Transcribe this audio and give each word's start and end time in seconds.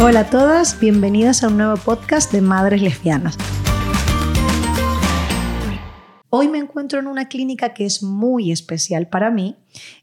Hola 0.00 0.20
a 0.20 0.30
todas, 0.30 0.78
bienvenidas 0.78 1.42
a 1.42 1.48
un 1.48 1.56
nuevo 1.56 1.76
podcast 1.76 2.30
de 2.30 2.40
Madres 2.40 2.80
Lesbianas. 2.80 3.36
Hoy 6.30 6.46
me 6.46 6.58
encuentro 6.58 7.00
en 7.00 7.08
una 7.08 7.28
clínica 7.28 7.74
que 7.74 7.84
es 7.84 8.04
muy 8.04 8.52
especial 8.52 9.08
para 9.08 9.32
mí 9.32 9.56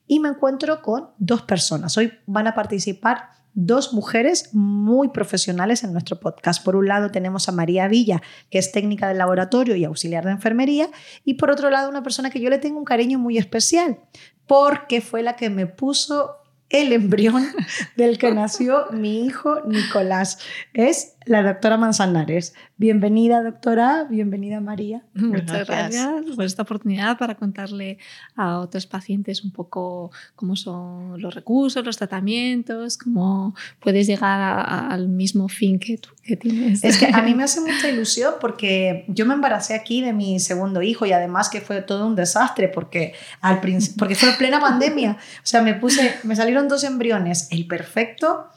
y 0.05 0.19
me 0.19 0.27
encuentro 0.27 0.81
con 0.81 1.11
dos 1.17 1.43
personas. 1.43 1.97
Hoy 1.97 2.11
van 2.25 2.45
a 2.45 2.53
participar 2.53 3.29
dos 3.53 3.93
mujeres 3.93 4.53
muy 4.53 5.07
profesionales 5.07 5.85
en 5.85 5.93
nuestro 5.93 6.19
podcast. 6.19 6.61
Por 6.61 6.75
un 6.75 6.89
lado 6.89 7.09
tenemos 7.09 7.47
a 7.47 7.53
María 7.53 7.87
Villa, 7.87 8.21
que 8.49 8.57
es 8.57 8.73
técnica 8.73 9.07
del 9.07 9.17
laboratorio 9.17 9.77
y 9.77 9.85
auxiliar 9.85 10.25
de 10.25 10.31
enfermería, 10.31 10.89
y 11.23 11.35
por 11.35 11.51
otro 11.51 11.69
lado 11.69 11.89
una 11.89 12.03
persona 12.03 12.29
que 12.29 12.41
yo 12.41 12.49
le 12.49 12.57
tengo 12.57 12.77
un 12.77 12.85
cariño 12.85 13.17
muy 13.17 13.37
especial, 13.37 13.99
porque 14.45 14.99
fue 14.99 15.23
la 15.23 15.37
que 15.37 15.49
me 15.49 15.67
puso 15.67 16.44
el 16.69 16.93
embrión 16.93 17.47
del 17.95 18.17
que 18.17 18.31
nació 18.31 18.87
mi 18.91 19.25
hijo 19.25 19.61
Nicolás. 19.65 20.39
Es 20.73 21.14
la 21.25 21.41
doctora 21.41 21.77
Manzanares. 21.77 22.53
Bienvenida, 22.77 23.41
doctora. 23.41 24.05
Bienvenida, 24.09 24.61
María. 24.61 25.03
Muchas 25.13 25.67
gracias 25.67 26.23
por 26.35 26.45
esta 26.45 26.61
oportunidad 26.61 27.17
para 27.17 27.35
contarle 27.35 27.97
a 28.35 28.59
otros 28.59 28.85
pacientes 28.85 29.43
un 29.43 29.51
poco 29.51 30.11
cómo 30.35 30.55
son 30.55 31.19
los 31.21 31.33
recursos, 31.33 31.83
los 31.83 31.97
tratamientos, 31.97 32.97
cómo 32.97 33.55
puedes 33.79 34.07
llegar 34.07 34.39
al 34.67 35.07
mismo 35.07 35.47
fin 35.47 35.79
que 35.79 35.97
tú 35.97 36.09
que 36.21 36.35
tienes. 36.35 36.83
Es 36.83 36.97
que 36.97 37.07
a 37.07 37.21
mí 37.21 37.33
me 37.35 37.43
hace 37.43 37.61
mucha 37.61 37.89
ilusión 37.89 38.35
porque 38.39 39.05
yo 39.07 39.25
me 39.25 39.33
embaracé 39.33 39.75
aquí 39.75 40.01
de 40.01 40.13
mi 40.13 40.39
segundo 40.39 40.81
hijo 40.81 41.05
y 41.05 41.11
además 41.11 41.49
que 41.49 41.61
fue 41.61 41.81
todo 41.81 42.07
un 42.07 42.15
desastre 42.15 42.67
porque, 42.67 43.13
al 43.41 43.61
porque 43.97 44.15
fue 44.15 44.33
plena 44.37 44.59
pandemia. 44.59 45.13
O 45.13 45.45
sea, 45.45 45.61
me 45.61 45.73
puse, 45.73 46.15
me 46.23 46.35
salieron 46.35 46.67
dos 46.67 46.83
embriones, 46.83 47.47
el 47.51 47.67
perfecto 47.67 48.49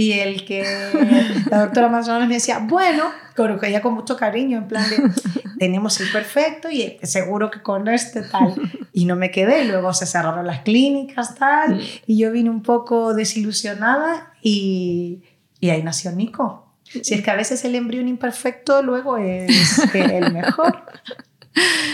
y 0.00 0.12
el 0.12 0.46
que 0.46 0.64
la 1.50 1.66
doctora 1.66 1.90
Manzanares 1.90 2.26
me 2.26 2.34
decía, 2.34 2.58
bueno, 2.62 3.10
con 3.36 3.62
ella 3.62 3.82
con 3.82 3.92
mucho 3.92 4.16
cariño, 4.16 4.56
en 4.56 4.66
plan 4.66 4.88
de, 4.88 4.96
tenemos 5.58 6.00
el 6.00 6.10
perfecto 6.10 6.70
y 6.70 6.98
seguro 7.02 7.50
que 7.50 7.60
con 7.60 7.86
este 7.86 8.22
tal. 8.22 8.54
Y 8.94 9.04
no 9.04 9.14
me 9.14 9.30
quedé, 9.30 9.66
luego 9.66 9.92
se 9.92 10.06
cerraron 10.06 10.46
las 10.46 10.60
clínicas, 10.60 11.34
tal, 11.34 11.82
y 12.06 12.16
yo 12.16 12.32
vine 12.32 12.48
un 12.48 12.62
poco 12.62 13.12
desilusionada 13.12 14.32
y, 14.42 15.22
y 15.60 15.68
ahí 15.68 15.82
nació 15.82 16.12
Nico. 16.12 16.72
Si 16.84 17.12
es 17.12 17.22
que 17.22 17.30
a 17.30 17.36
veces 17.36 17.62
el 17.66 17.74
embrión 17.74 18.08
imperfecto 18.08 18.82
luego 18.82 19.18
es 19.18 19.94
el 19.94 20.32
mejor. 20.32 20.86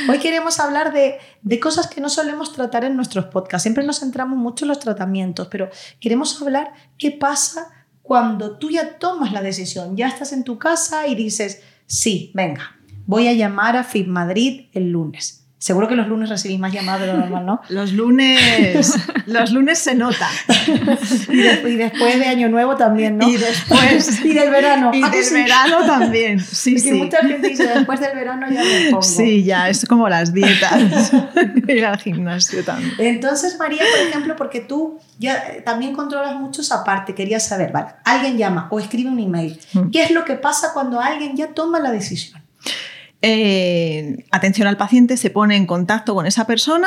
Hoy 0.09 0.19
queremos 0.21 0.61
hablar 0.61 0.93
de, 0.93 1.19
de, 1.43 1.59
cosas 1.61 1.89
que 1.89 2.01
no 2.01 2.09
solemos 2.09 2.53
tratar 2.53 2.85
en 2.85 2.95
nuestros 2.95 3.25
podcasts. 3.27 3.63
Siempre 3.63 3.85
nos 3.85 3.99
centramos 3.99 4.39
mucho 4.39 4.65
en 4.65 4.69
los 4.69 4.79
tratamientos, 4.79 5.49
pero 5.49 5.71
queremos 5.99 6.41
hablar 6.41 6.73
qué 6.99 7.11
pasa 7.11 7.73
cuando 8.07 8.57
tú 8.57 8.71
ya 8.71 8.99
tomas 8.99 9.33
la 9.33 9.43
decisión, 9.43 9.97
ya 9.97 10.07
estás 10.07 10.33
en 10.33 10.45
tu 10.45 10.59
casa 10.59 11.09
y 11.09 11.17
dices, 11.17 11.63
sí, 11.87 12.31
venga, 12.35 12.77
voy 13.05 13.27
a 13.27 13.33
llamar 13.33 13.77
a 13.77 13.83
FIP 13.83 14.07
Madrid 14.07 14.67
el 14.75 14.91
lunes. 14.91 15.46
Seguro 15.59 15.89
que 15.89 15.97
los 15.97 16.07
lunes 16.07 16.29
recibís 16.29 16.59
más 16.59 16.71
llamadas 16.71 17.01
de 17.01 17.07
lo 17.07 17.17
normal, 17.17 17.47
¿no? 17.47 17.63
Los 17.71 17.93
lunes, 17.93 18.95
los 19.25 19.53
lunes 19.53 19.79
se 19.79 19.95
nota. 19.95 20.29
Y, 21.29 21.77
después 21.77 22.19
de 22.19 22.27
Año 22.27 22.49
Nuevo 22.51 22.77
también, 22.77 23.17
¿no? 23.17 23.27
Y 23.27 23.39
después. 23.39 24.21
y 24.25 24.35
del 24.35 24.51
verano. 24.51 24.91
Y 24.93 25.01
del 25.01 25.33
verano 25.33 25.87
también. 25.87 26.41
Sí, 26.47 26.75
Porque 26.75 26.91
sí. 26.91 26.93
mucha 26.93 27.19
gente 27.19 27.49
dice, 27.49 27.67
después 27.67 28.01
del 28.01 28.15
verano 28.15 28.47
ya 28.51 28.63
me 28.63 28.91
pongo. 28.91 29.03
Sí, 29.03 29.45
ya, 29.45 29.69
es 29.69 29.85
como 29.87 30.09
las 30.09 30.33
dietas. 30.33 31.13
Ir 31.67 31.85
al 31.85 31.99
gimnasio 31.99 32.65
también. 32.65 32.93
Entonces, 32.99 33.59
María, 33.59 33.83
por 33.83 34.09
ejemplo, 34.09 34.37
porque 34.37 34.61
tú 34.61 34.99
ya 35.19 35.43
también 35.65 35.95
controlas 35.95 36.37
mucho 36.37 36.61
esa 36.61 36.85
parte, 36.85 37.15
quería 37.15 37.41
saber, 37.41 37.73
vale, 37.73 37.89
alguien 38.05 38.37
llama 38.37 38.69
o 38.71 38.79
escribe 38.79 39.11
un 39.11 39.19
email. 39.19 39.59
Mm. 39.73 39.91
¿Qué 39.91 40.05
es 40.05 40.11
lo 40.11 40.25
que 40.25 40.35
pasa 40.35 40.73
cuando 40.73 41.01
alguien 41.01 41.37
ya 41.37 41.49
toma 41.49 41.81
la 41.81 41.91
decisión? 41.91 42.46
Eh, 43.29 44.25
atención 44.31 44.69
al 44.69 44.77
paciente 44.77 45.17
se 45.17 45.31
pone 45.31 45.57
en 45.57 45.67
contacto 45.67 46.15
con 46.15 46.27
esa 46.27 46.47
persona 46.47 46.87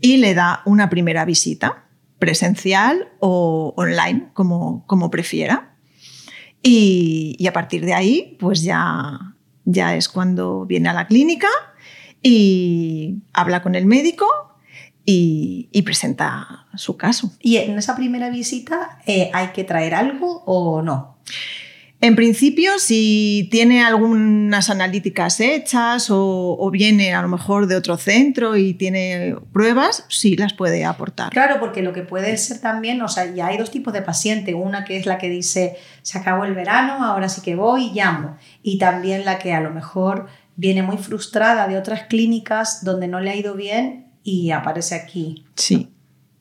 y 0.00 0.18
le 0.18 0.34
da 0.34 0.62
una 0.64 0.88
primera 0.88 1.24
visita, 1.24 1.86
presencial 2.20 3.08
o 3.18 3.74
online, 3.76 4.28
como, 4.32 4.86
como 4.86 5.10
prefiera. 5.10 5.74
Y, 6.62 7.44
a 7.48 7.52
partir 7.52 7.84
de 7.84 7.94
ahí, 7.94 8.36
pues 8.38 8.62
ya, 8.62 9.34
ya 9.64 9.96
es 9.96 10.08
cuando 10.08 10.66
viene 10.66 10.88
a 10.88 10.92
la 10.92 11.08
clínica 11.08 11.48
y 12.22 13.16
habla 13.32 13.60
con 13.60 13.74
el 13.74 13.86
médico 13.86 14.26
y, 15.04 15.82
presenta 15.84 16.68
su 16.76 16.96
caso. 16.96 17.32
¿Y 17.40 17.56
en 17.56 17.76
esa 17.76 17.96
primera 17.96 18.30
visita 18.30 19.00
eh, 19.04 19.32
hay 19.34 19.48
que 19.48 19.64
traer 19.64 19.96
algo 19.96 20.44
o 20.46 20.80
no? 20.80 21.18
En 22.02 22.16
principio, 22.16 22.78
si 22.78 23.48
tiene 23.50 23.84
algunas 23.84 24.70
analíticas 24.70 25.38
hechas 25.38 26.06
o, 26.08 26.70
viene 26.72 27.12
a 27.12 27.20
lo 27.20 27.28
mejor 27.28 27.66
de 27.66 27.76
otro 27.76 27.98
centro 27.98 28.56
y 28.56 28.72
tiene 28.72 29.36
pruebas, 29.52 30.06
sí 30.08 30.34
las 30.34 30.54
puede 30.54 30.86
aportar. 30.86 31.30
Claro, 31.30 31.60
porque 31.60 31.82
lo 31.82 31.92
que 31.92 32.00
puede 32.00 32.34
ser 32.38 32.58
también, 32.58 33.02
o 33.02 33.08
sea, 33.08 33.26
ya 33.34 33.48
hay 33.48 33.58
dos 33.58 33.70
tipos 33.70 33.92
de 33.92 34.00
paciente. 34.00 34.54
Una 34.54 34.84
que 34.84 34.96
es 34.96 35.04
la 35.04 35.18
que 35.18 35.28
dice, 35.28 35.76
se 36.00 36.16
acabó 36.16 36.46
el 36.46 36.54
verano, 36.54 37.04
ahora 37.04 37.28
sí 37.28 37.42
que 37.42 37.54
voy, 37.54 37.90
llamo. 37.92 38.38
Y 38.62 38.78
también 38.78 39.26
la 39.26 39.38
que 39.38 39.52
a 39.52 39.60
lo 39.60 39.70
mejor 39.70 40.28
viene 40.56 40.82
muy 40.82 40.96
frustrada 40.96 41.68
de 41.68 41.76
otras 41.76 42.04
clínicas 42.04 42.82
donde 42.82 43.08
no 43.08 43.20
le 43.20 43.30
ha 43.30 43.36
ido 43.36 43.54
bien 43.54 44.06
y 44.22 44.52
aparece 44.52 44.94
aquí. 44.94 45.44
Sí, 45.54 45.92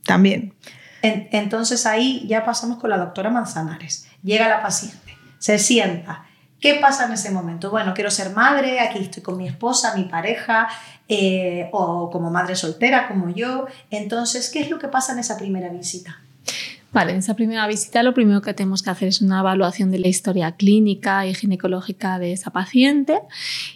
también. 0.05 0.53
entonces 1.01 1.85
ahí 1.85 2.25
ya 2.27 2.45
pasamos 2.45 2.77
con 2.79 2.91
la 2.91 2.97
doctora 2.97 3.29
Manzanares. 3.29 4.07
Llega 4.23 4.47
la 4.47 4.61
paciente 4.61 5.08
se 5.39 5.57
sienta. 5.57 6.25
¿Qué 6.59 6.75
pasa 6.75 7.05
en 7.05 7.13
ese 7.13 7.31
momento? 7.31 7.71
Bueno, 7.71 7.93
quiero 7.93 8.11
ser 8.11 8.31
madre, 8.31 8.81
aquí 8.81 8.99
estoy 8.99 9.23
con 9.23 9.37
mi 9.37 9.47
esposa, 9.47 9.95
mi 9.95 10.03
pareja, 10.03 10.67
eh, 11.07 11.69
o 11.71 12.09
como 12.11 12.29
madre 12.29 12.55
soltera 12.55 13.07
como 13.07 13.29
yo. 13.29 13.65
Entonces, 13.89 14.49
¿qué 14.49 14.59
es 14.59 14.69
lo 14.69 14.77
que 14.77 14.89
pasa 14.89 15.13
en 15.13 15.19
esa 15.19 15.37
primera 15.37 15.69
visita? 15.69 16.21
Vale, 16.91 17.11
en 17.11 17.19
esa 17.19 17.35
primera 17.35 17.67
visita 17.67 18.03
lo 18.03 18.13
primero 18.13 18.41
que 18.41 18.53
tenemos 18.53 18.81
que 18.81 18.89
hacer 18.89 19.07
es 19.07 19.21
una 19.21 19.39
evaluación 19.39 19.91
de 19.91 19.99
la 19.99 20.07
historia 20.07 20.53
clínica 20.53 21.25
y 21.27 21.35
ginecológica 21.35 22.17
de 22.17 22.33
esa 22.33 22.49
paciente 22.49 23.21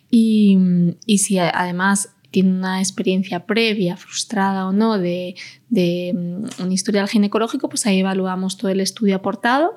y, 0.09 0.57
y 1.05 1.19
si 1.19 1.37
además 1.37 2.09
tiene 2.33 2.49
una 2.49 2.79
experiencia 2.79 3.45
previa, 3.45 3.95
frustrada 3.95 4.67
o 4.67 4.71
no, 4.71 4.97
de, 4.97 5.35
mm, 5.69 6.63
un 6.63 6.71
historial 6.71 7.07
ginecológico, 7.07 7.69
pues 7.69 7.85
ahí 7.85 7.99
evaluamos 7.99 8.57
todo 8.57 8.71
el 8.71 8.79
estudio 8.79 9.15
aportado 9.15 9.75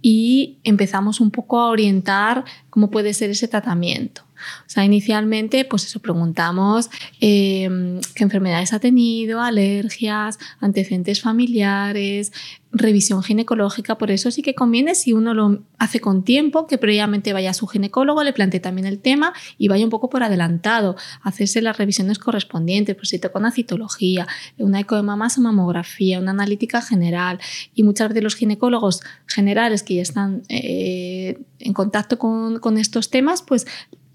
y 0.00 0.56
empezamos 0.64 1.20
un 1.20 1.30
poco 1.30 1.60
a 1.60 1.68
orientar 1.68 2.46
cómo 2.70 2.90
puede 2.90 3.12
ser 3.12 3.28
ese 3.28 3.46
tratamiento. 3.46 4.22
O 4.66 4.70
sea, 4.70 4.84
inicialmente, 4.84 5.66
pues 5.66 5.84
eso, 5.84 6.00
preguntamos 6.00 6.88
em, 7.20 8.00
qué 8.14 8.24
enfermedades 8.24 8.72
ha 8.72 8.78
tenido, 8.78 9.42
alergias, 9.42 10.38
antecedentes 10.60 11.20
familiares, 11.20 12.32
revisión 12.70 13.22
ginecológica, 13.22 13.96
por 13.96 14.10
eso 14.10 14.30
sí 14.30 14.42
que 14.42 14.54
conviene 14.54 14.94
si 14.94 15.12
uno 15.12 15.34
lo 15.34 15.62
hace 15.78 16.00
con 16.00 16.22
tiempo, 16.22 16.66
que 16.66 16.78
previamente 16.78 17.32
vaya 17.32 17.50
a 17.50 17.54
su 17.54 17.66
ginecólogo, 17.66 18.22
le 18.22 18.32
plantee 18.32 18.60
también 18.60 18.86
el 18.86 18.98
tema 18.98 19.32
y 19.56 19.68
vaya 19.68 19.84
un 19.84 19.90
poco 19.90 20.10
por 20.10 20.22
adelantado, 20.22 20.96
hacerse 21.22 21.62
las 21.62 21.78
revisiones 21.78 22.18
correspondientes, 22.18 22.94
pues 22.94 23.08
si 23.08 23.18
toca 23.18 23.38
una 23.38 23.52
citología, 23.52 24.26
una 24.58 24.80
eco 24.80 24.96
de 24.96 25.00
o 25.00 25.40
mamografía, 25.40 26.18
una 26.18 26.32
analítica 26.32 26.82
general. 26.82 27.40
Y 27.74 27.82
muchas 27.82 28.08
veces 28.08 28.22
los 28.22 28.36
ginecólogos 28.36 29.00
generales 29.26 29.82
que 29.82 29.94
ya 29.94 30.02
están 30.02 30.42
eh, 30.48 31.38
en 31.58 31.72
contacto 31.72 32.18
con, 32.18 32.58
con 32.58 32.78
estos 32.78 33.10
temas, 33.10 33.42
pues 33.42 33.66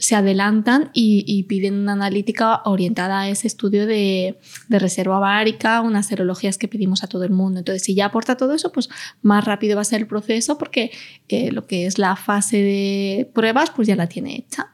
se 0.04 0.16
adelantan 0.16 0.90
y, 0.94 1.44
piden 1.44 1.76
una 1.76 1.94
analítica 1.94 2.62
orientada 2.66 3.22
a 3.22 3.30
ese 3.30 3.48
estudio 3.48 3.88
de, 3.88 4.38
reserva 4.68 5.18
ovárica, 5.18 5.80
unas 5.80 6.08
serologías 6.08 6.58
que 6.58 6.68
pedimos 6.68 7.06
a 7.06 7.08
todo 7.08 7.24
el 7.24 7.32
mundo. 7.32 7.60
Entonces, 7.60 7.84
si 7.84 7.96
ya 7.96 8.08
aporta 8.08 8.36
todo 8.36 8.54
eso, 8.54 8.74
pues 8.74 8.90
más 9.22 9.46
rápido 9.46 9.78
va 9.78 9.82
a 9.84 9.86
ser 9.86 10.02
el 10.02 10.08
proceso 10.08 10.58
porque 10.58 10.92
eh, 11.30 11.54
lo 11.54 11.68
que 11.68 11.86
es 11.86 12.00
la 12.00 12.18
fase 12.18 12.58
de 12.58 13.32
pruebas, 13.34 13.70
pues 13.70 13.88
ya 13.88 13.96
la 13.96 14.08
tiene 14.08 14.36
hecha. 14.36 14.74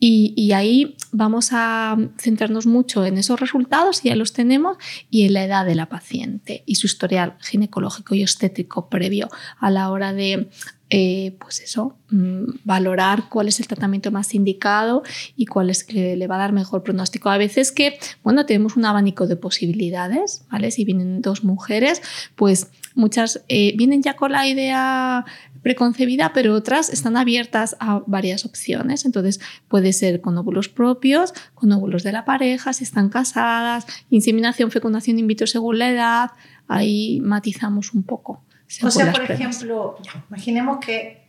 Y, 0.00 0.50
ahí 0.52 0.96
vamos 1.12 1.50
a 1.52 1.96
centrarnos 2.18 2.66
mucho 2.66 3.04
en 3.04 3.18
esos 3.18 3.38
resultados, 3.38 4.02
ya 4.02 4.16
los 4.16 4.32
tenemos, 4.32 4.78
y 5.10 5.26
en 5.26 5.34
la 5.34 5.44
edad 5.44 5.64
de 5.64 5.76
la 5.76 5.90
paciente 5.90 6.64
y 6.66 6.76
su 6.76 6.86
historial 6.86 7.36
ginecológico 7.40 8.16
y 8.16 8.22
estético 8.22 8.88
previo 8.88 9.28
a 9.58 9.70
la 9.70 9.90
hora 9.90 10.12
de 10.12 10.48
eh, 10.92 11.36
pues 11.38 11.60
eso, 11.60 11.96
mm, 12.10 12.44
valorar 12.64 13.28
cuál 13.28 13.46
es 13.46 13.60
el 13.60 13.68
tratamiento 13.68 14.10
más 14.10 14.34
indicado 14.34 15.04
y 15.36 15.46
cuál 15.46 15.70
es 15.70 15.84
que 15.84 16.16
le 16.16 16.26
va 16.26 16.34
a 16.34 16.38
dar 16.38 16.52
mejor 16.52 16.82
pronóstico. 16.82 17.30
A 17.30 17.38
veces 17.38 17.70
que, 17.70 17.96
bueno, 18.24 18.44
tenemos 18.44 18.76
un 18.76 18.84
abanico 18.84 19.28
de 19.28 19.36
posibilidades, 19.36 20.42
¿vale? 20.50 20.72
Si 20.72 20.84
vienen 20.84 21.22
dos 21.22 21.44
mujeres, 21.44 22.02
pues 22.34 22.72
muchas 22.96 23.44
eh, 23.46 23.72
vienen 23.76 24.02
ya 24.02 24.16
con 24.16 24.32
la 24.32 24.48
idea 24.48 25.24
preconcebida, 25.62 26.32
pero 26.32 26.54
otras 26.54 26.88
están 26.88 27.16
abiertas 27.16 27.76
a 27.78 28.02
varias 28.08 28.44
opciones. 28.44 29.04
Entonces 29.04 29.38
puede 29.68 29.92
ser 29.92 30.20
con 30.20 30.36
óvulos 30.38 30.68
propios, 30.68 31.32
con 31.54 31.70
óvulos 31.70 32.02
de 32.02 32.10
la 32.10 32.24
pareja, 32.24 32.72
si 32.72 32.82
están 32.82 33.10
casadas, 33.10 33.86
inseminación, 34.10 34.72
fecundación 34.72 35.20
in 35.20 35.28
vitro 35.28 35.46
según 35.46 35.78
la 35.78 35.90
edad, 35.90 36.30
ahí 36.66 37.20
matizamos 37.20 37.94
un 37.94 38.02
poco 38.02 38.42
O 38.82 38.90
sea, 38.90 39.12
por 39.12 39.30
ejemplo, 39.30 39.96
imaginemos 40.28 40.78
que 40.78 41.20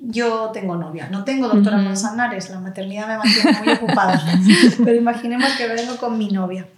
yo 0.00 0.50
tengo 0.52 0.76
novia, 0.76 1.08
no 1.10 1.24
tengo 1.24 1.48
doctora 1.48 1.78
Manzanares, 1.78 2.50
la 2.50 2.60
maternidad 2.60 3.08
me 3.08 3.18
mantiene 3.18 3.58
muy 3.58 3.72
ocupada, 3.72 4.22
pero 4.84 4.96
imaginemos 4.96 5.50
que 5.52 5.66
vengo 5.66 5.96
con 5.96 6.16
mi 6.16 6.28
novia. 6.28 6.68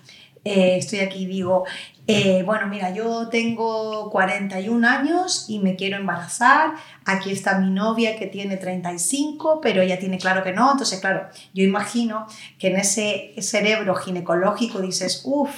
Eh, 0.44 0.76
estoy 0.78 1.00
aquí 1.00 1.24
y 1.24 1.26
digo, 1.26 1.64
eh, 2.06 2.42
bueno, 2.44 2.66
mira, 2.66 2.92
yo 2.92 3.28
tengo 3.28 4.10
41 4.10 4.88
años 4.88 5.44
y 5.48 5.58
me 5.60 5.76
quiero 5.76 5.96
embarazar. 5.96 6.72
Aquí 7.04 7.30
está 7.30 7.58
mi 7.58 7.70
novia 7.70 8.18
que 8.18 8.26
tiene 8.26 8.56
35, 8.56 9.60
pero 9.60 9.82
ella 9.82 9.98
tiene 9.98 10.18
claro 10.18 10.42
que 10.42 10.52
no. 10.52 10.72
Entonces, 10.72 10.98
claro, 10.98 11.28
yo 11.54 11.62
imagino 11.62 12.26
que 12.58 12.68
en 12.68 12.78
ese 12.78 13.34
cerebro 13.38 13.94
ginecológico 13.94 14.80
dices, 14.80 15.22
uff, 15.24 15.54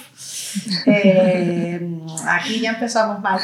eh, 0.85 1.79
aquí 2.27 2.59
ya 2.59 2.71
empezamos 2.71 3.19
mal. 3.21 3.39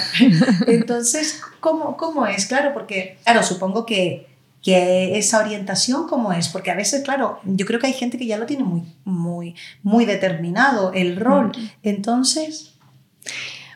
Entonces, 0.68 1.42
¿cómo, 1.59 1.97
¿cómo 1.97 2.27
es? 2.27 2.45
Claro, 2.45 2.74
porque, 2.74 3.18
claro, 3.24 3.42
supongo 3.42 3.85
que 3.85 4.28
que 4.61 5.17
esa 5.17 5.39
orientación 5.39 6.07
cómo 6.07 6.33
es, 6.33 6.50
porque 6.50 6.71
a 6.71 6.75
veces, 6.75 7.03
claro, 7.03 7.39
yo 7.45 7.65
creo 7.65 7.79
que 7.79 7.88
hay 7.88 7.94
gente 7.94 8.17
que 8.17 8.25
ya 8.25 8.38
lo 8.38 8.45
tiene 8.45 8.63
muy, 8.63 8.83
muy, 9.06 9.56
muy 9.83 10.06
determinado 10.06 10.91
el 10.94 11.15
rol. 11.15 11.51
Entonces... 11.83 12.75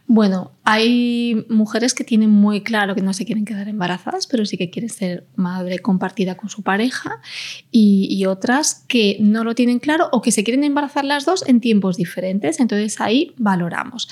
Bueno, 0.05 0.51
hay 0.65 1.45
mujeres 1.47 1.93
que 1.93 2.03
tienen 2.03 2.29
muy 2.29 2.61
claro 2.61 2.93
que 2.93 3.01
no 3.01 3.13
se 3.13 3.25
quieren 3.25 3.45
quedar 3.45 3.69
embarazadas, 3.69 4.27
pero 4.27 4.45
sí 4.45 4.57
que 4.57 4.69
quieren 4.69 4.89
ser 4.89 5.25
madre 5.37 5.79
compartida 5.79 6.35
con 6.35 6.49
su 6.49 6.61
pareja, 6.61 7.21
y, 7.71 8.07
y, 8.11 8.25
otras 8.25 8.83
que 8.89 9.15
no 9.21 9.45
lo 9.45 9.55
tienen 9.55 9.79
claro 9.79 10.09
o 10.11 10.21
que 10.21 10.33
se 10.33 10.43
quieren 10.43 10.65
embarazar 10.65 11.05
las 11.05 11.25
dos 11.25 11.47
en 11.47 11.61
tiempos 11.61 11.95
diferentes. 11.95 12.59
Entonces 12.59 12.99
ahí 12.99 13.33
valoramos. 13.37 14.09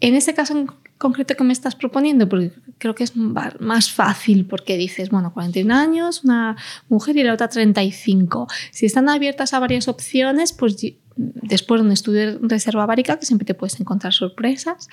En 0.00 0.16
ese 0.16 0.34
caso 0.34 0.66
concreto 0.98 1.36
que 1.36 1.44
me 1.44 1.52
estás 1.52 1.74
proponiendo? 1.74 2.28
Porque 2.28 2.52
creo 2.78 2.94
que 2.94 3.04
es 3.04 3.14
más 3.16 3.90
fácil 3.90 4.46
porque 4.46 4.76
dices, 4.76 5.10
bueno, 5.10 5.32
41 5.32 5.74
años, 5.74 6.24
una 6.24 6.56
mujer 6.88 7.16
y 7.16 7.22
la 7.22 7.34
otra 7.34 7.48
35. 7.48 8.48
Si 8.70 8.86
están 8.86 9.08
abiertas 9.08 9.54
a 9.54 9.60
varias 9.60 9.88
opciones, 9.88 10.52
pues 10.52 10.76
después 11.18 11.80
de 11.80 11.86
un 11.86 11.92
estudio 11.92 12.38
de 12.38 12.48
reserva 12.48 12.86
várica, 12.86 13.18
que 13.18 13.26
siempre 13.26 13.44
te 13.44 13.54
puedes 13.54 13.78
encontrar 13.80 14.12
sorpresas, 14.12 14.88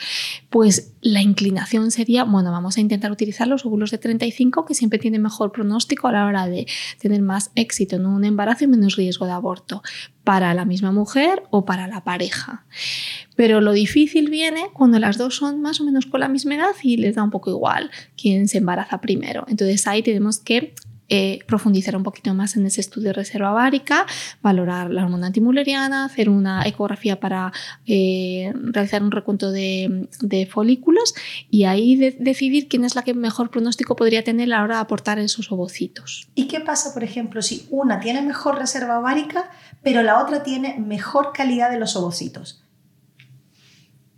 pues 0.49 0.93
la 1.01 1.21
inclinación 1.21 1.91
sería, 1.91 2.23
bueno, 2.23 2.51
vamos 2.51 2.77
a 2.77 2.81
intentar 2.81 3.11
utilizar 3.11 3.47
los 3.47 3.65
óvulos 3.65 3.91
de 3.91 3.99
35, 3.99 4.65
que 4.65 4.73
siempre 4.73 4.97
tienen 4.97 5.21
mejor 5.21 5.51
pronóstico 5.51 6.07
a 6.07 6.11
la 6.11 6.25
hora 6.25 6.47
de 6.47 6.65
tener 6.99 7.21
más 7.21 7.51
éxito 7.55 7.95
en 7.95 8.07
un 8.07 8.25
embarazo 8.25 8.63
y 8.63 8.67
menos 8.67 8.95
riesgo 8.95 9.27
de 9.27 9.33
aborto 9.33 9.83
para 10.23 10.53
la 10.55 10.65
misma 10.65 10.91
mujer 10.91 11.43
o 11.51 11.65
para 11.65 11.87
la 11.87 12.03
pareja. 12.03 12.65
Pero 13.35 13.61
lo 13.61 13.73
difícil 13.73 14.29
viene 14.29 14.69
cuando 14.73 14.97
las 14.97 15.19
dos 15.19 15.35
son 15.35 15.61
más 15.61 15.79
o 15.79 15.83
menos 15.83 16.07
con 16.07 16.21
la 16.21 16.27
misma 16.27 16.55
edad 16.55 16.75
y 16.81 16.97
les 16.97 17.15
da 17.15 17.23
un 17.23 17.29
poco 17.29 17.51
igual 17.51 17.91
quién 18.17 18.47
se 18.47 18.57
embaraza 18.57 18.99
primero. 18.99 19.45
Entonces 19.47 19.85
ahí 19.85 20.01
tenemos 20.01 20.39
que 20.39 20.73
eh, 21.07 21.39
profundizar 21.45 21.95
un 21.95 22.01
poquito 22.01 22.33
más 22.33 22.55
en 22.55 22.65
ese 22.65 22.81
estudio 22.81 23.09
de 23.09 23.13
reserva 23.13 23.51
várica, 23.51 24.07
valorar 24.41 24.89
la 24.89 25.03
hormona 25.03 25.27
antimuleriana, 25.27 26.05
hacer 26.05 26.29
una 26.29 26.65
ecografía 26.65 27.19
para 27.19 27.53
eh, 27.85 28.51
realizar 28.55 29.03
un 29.03 29.11
recuento 29.11 29.51
de, 29.51 30.07
folículos 30.51 31.13
y 31.49 31.65
ahí 31.65 31.95
decidir 32.19 32.67
quién 32.67 32.85
es 32.85 32.95
la 32.95 33.03
que 33.03 33.13
mejor 33.13 33.49
pronóstico 33.49 33.95
podría 33.95 34.23
tener 34.23 34.45
a 34.45 34.57
la 34.57 34.63
hora 34.63 34.75
de 34.75 34.81
aportar 34.81 35.19
esos 35.19 35.51
ovocitos. 35.51 36.27
¿Y 36.35 36.47
qué 36.47 36.59
pasa, 36.59 36.93
por 36.93 37.03
ejemplo, 37.03 37.41
si 37.41 37.67
una 37.69 37.99
tiene 37.99 38.21
mejor 38.21 38.57
reserva 38.57 38.99
ovárica, 38.99 39.49
pero 39.83 40.01
la 40.01 40.21
otra 40.21 40.43
tiene 40.43 40.79
mejor 40.79 41.31
calidad 41.33 41.69
de 41.69 41.79
los 41.79 41.95
ovocitos? 41.95 42.63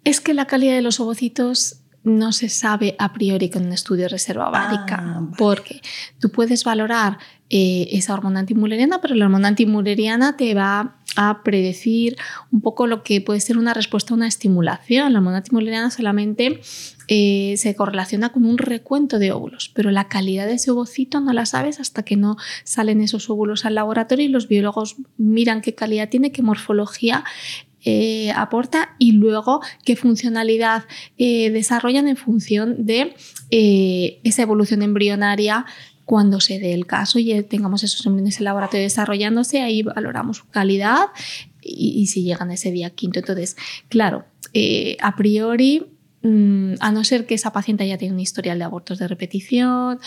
Es 0.03 0.21
que 0.21 0.33
la 0.33 0.47
calidad 0.47 0.75
de 0.75 0.81
los 0.81 1.01
ovocitos 1.01 1.81
no 2.07 2.31
se 2.31 2.49
sabe 2.49 2.95
a 2.99 3.13
priori 3.13 3.49
con 3.49 3.65
un 3.65 3.73
estudio 3.73 4.03
de 4.03 4.09
reserva 4.09 4.49
ovárica, 4.49 4.97
ah, 4.99 5.27
porque 5.37 5.81
tú 6.19 6.31
puedes 6.31 6.63
valorar 6.63 7.17
eh, 7.49 7.87
esa 7.91 8.13
hormona 8.13 8.41
antimuleriana, 8.41 8.99
pero 8.99 9.15
la 9.15 9.25
hormona 9.25 9.47
antimuleriana 9.47 10.35
te 10.35 10.53
va 10.53 10.97
a 11.15 11.43
predecir 11.43 12.17
un 12.51 12.61
poco 12.61 12.87
lo 12.87 13.03
que 13.03 13.21
puede 13.21 13.39
ser 13.39 13.57
una 13.57 13.73
respuesta 13.73 14.13
a 14.13 14.17
una 14.17 14.27
estimulación. 14.27 15.13
La 15.13 15.19
hormona 15.19 15.37
antimuleriana 15.37 15.89
solamente 15.89 16.61
eh, 17.07 17.55
se 17.57 17.75
correlaciona 17.75 18.33
con 18.33 18.45
un 18.45 18.57
recuento 18.57 19.17
de 19.17 19.31
óvulos, 19.31 19.71
pero 19.73 19.91
la 19.91 20.09
calidad 20.09 20.45
de 20.45 20.55
ese 20.55 20.71
ovocito 20.71 21.21
no 21.21 21.31
la 21.31 21.45
sabes 21.45 21.79
hasta 21.79 22.03
que 22.03 22.17
no 22.17 22.35
salen 22.65 23.01
esos 23.01 23.29
óvulos 23.29 23.65
al 23.65 23.75
laboratorio 23.75 24.25
y 24.25 24.29
los 24.29 24.47
biólogos 24.47 24.97
miran 25.17 25.61
qué 25.61 25.73
calidad 25.73 26.09
tiene, 26.09 26.31
qué 26.31 26.43
morfología 26.43 27.23
eh, 27.89 28.33
aporta 28.35 28.97
y 28.99 29.13
luego 29.13 29.61
qué 29.85 29.95
funcionalidad 29.95 30.83
eh, 31.17 31.51
desarrollan 31.51 32.09
en 32.09 32.17
función 32.17 32.85
de 32.85 33.15
eh, 33.49 34.19
esa 34.25 34.41
evolución 34.41 34.81
embrionaria 34.81 35.65
cuando 36.03 36.41
se 36.41 36.59
dé 36.59 36.73
el 36.73 36.85
caso 36.85 37.17
y 37.17 37.41
tengamos 37.43 37.83
esos 37.83 38.05
embriones 38.05 38.35
en 38.35 38.39
el 38.39 38.45
laboratorio 38.45 38.83
desarrollándose, 38.83 39.61
ahí 39.61 39.83
valoramos 39.83 40.35
su 40.35 40.49
calidad 40.49 41.05
y, 41.61 42.07
si 42.07 42.23
llegan 42.23 42.51
ese 42.51 42.71
día 42.71 42.89
quinto. 42.89 43.19
Entonces, 43.19 43.55
claro, 43.87 44.25
a 45.01 45.15
priori 45.15 45.85
mm, 46.23 46.73
a 46.81 46.91
no 46.91 47.05
ser 47.05 47.25
que 47.25 47.35
esa 47.35 47.53
paciente 47.53 47.85
haya 47.85 47.97
tenido 47.97 48.15
un 48.15 48.19
historial 48.19 48.59
de 48.59 48.65
abortos 48.65 48.99
de 48.99 49.07
repetición 49.07 49.99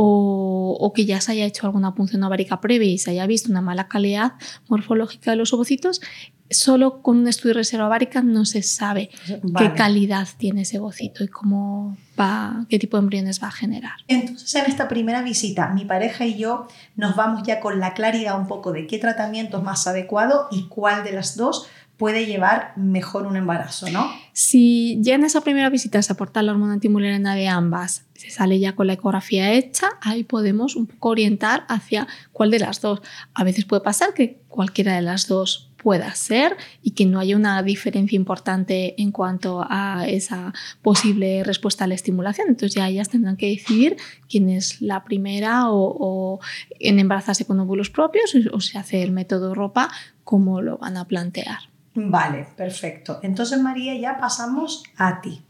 o, 0.00 0.92
que 0.94 1.04
ya 1.04 1.20
se 1.20 1.32
haya 1.32 1.44
hecho 1.44 1.66
alguna 1.66 1.94
punción 1.94 2.22
ovárica 2.22 2.60
previa 2.60 2.88
y 2.88 2.98
se 2.98 3.10
haya 3.10 3.26
visto 3.26 3.50
una 3.50 3.60
mala 3.60 3.88
calidad 3.88 4.34
morfológica 4.68 5.32
de 5.32 5.36
los 5.36 5.52
ovocitos, 5.52 6.00
solo 6.50 7.02
con 7.02 7.18
un 7.18 7.28
estudio 7.28 7.54
de 7.54 7.60
reserva 7.60 7.86
ovárica 7.86 8.22
no 8.22 8.44
se 8.44 8.62
sabe 8.62 9.10
qué 9.58 9.72
calidad 9.74 10.28
tiene 10.36 10.62
ese 10.62 10.78
ovocito 10.78 11.24
y 11.24 11.28
cómo 11.28 11.96
va, 12.18 12.66
qué 12.68 12.78
tipo 12.78 12.96
de 12.96 13.02
embriones 13.02 13.42
va 13.42 13.48
a 13.48 13.52
generar. 13.52 13.92
Entonces, 14.08 14.54
en 14.54 14.66
esta 14.66 14.88
primera 14.88 15.22
visita, 15.22 15.68
mi 15.68 15.84
pareja 15.84 16.26
y 16.26 16.38
yo 16.38 16.66
nos 16.96 17.16
vamos 17.16 17.42
ya 17.46 17.60
con 17.60 17.80
la 17.80 17.94
claridad 17.94 18.38
un 18.38 18.46
poco 18.46 18.72
de 18.72 18.86
qué 18.86 18.98
tratamiento 18.98 19.58
es 19.58 19.64
más 19.64 19.86
adecuado 19.86 20.48
y 20.50 20.68
cuál 20.68 21.04
de 21.04 21.12
las 21.12 21.36
dos 21.36 21.68
puede 21.98 22.26
llevar 22.26 22.72
mejor 22.76 23.26
un 23.26 23.36
embarazo, 23.36 23.90
¿no? 23.90 24.08
Si 24.32 24.98
ya 25.00 25.16
en 25.16 25.24
esa 25.24 25.40
primera 25.40 25.68
visita 25.68 26.00
se 26.00 26.12
aporta 26.12 26.42
la 26.42 26.52
hormona 26.52 26.74
antimuleriana 26.74 27.34
de 27.34 27.48
ambas, 27.48 28.04
se 28.14 28.30
sale 28.30 28.60
ya 28.60 28.76
con 28.76 28.86
la 28.86 28.92
ecografía 28.92 29.52
hecha, 29.52 29.88
ahí 30.00 30.22
podemos 30.22 30.76
un 30.76 30.86
poco 30.86 31.08
orientar 31.08 31.66
hacia 31.68 32.06
cuál 32.32 32.52
de 32.52 32.60
las 32.60 32.80
dos. 32.80 33.02
A 33.34 33.42
veces 33.42 33.64
puede 33.64 33.82
pasar 33.82 34.14
que 34.14 34.40
cualquiera 34.46 34.94
de 34.94 35.02
las 35.02 35.26
dos 35.26 35.67
pueda 35.82 36.14
ser 36.14 36.56
y 36.82 36.90
que 36.90 37.06
no 37.06 37.20
haya 37.20 37.36
una 37.36 37.62
diferencia 37.62 38.16
importante 38.16 39.00
en 39.00 39.12
cuanto 39.12 39.64
a 39.68 40.06
esa 40.06 40.52
posible 40.82 41.44
respuesta 41.44 41.84
a 41.84 41.86
la 41.86 41.94
estimulación. 41.94 42.48
Entonces 42.48 42.74
ya 42.74 42.88
ellas 42.88 43.08
tendrán 43.08 43.36
que 43.36 43.48
decidir 43.48 43.96
quién 44.28 44.50
es 44.50 44.82
la 44.82 45.04
primera 45.04 45.70
o, 45.70 46.40
en 46.78 46.98
embarazarse 46.98 47.46
con 47.46 47.60
óvulos 47.60 47.90
propios 47.90 48.34
o 48.52 48.60
se 48.60 48.78
hace 48.78 49.02
el 49.02 49.12
método 49.12 49.54
ropa, 49.54 49.90
cómo 50.24 50.60
lo 50.60 50.78
van 50.78 50.96
a 50.96 51.06
plantear. 51.06 51.58
Vale, 51.94 52.46
perfecto. 52.56 53.20
Entonces 53.22 53.60
María, 53.60 53.94
ya 53.94 54.18
pasamos 54.18 54.82
a 54.96 55.20
ti. 55.20 55.42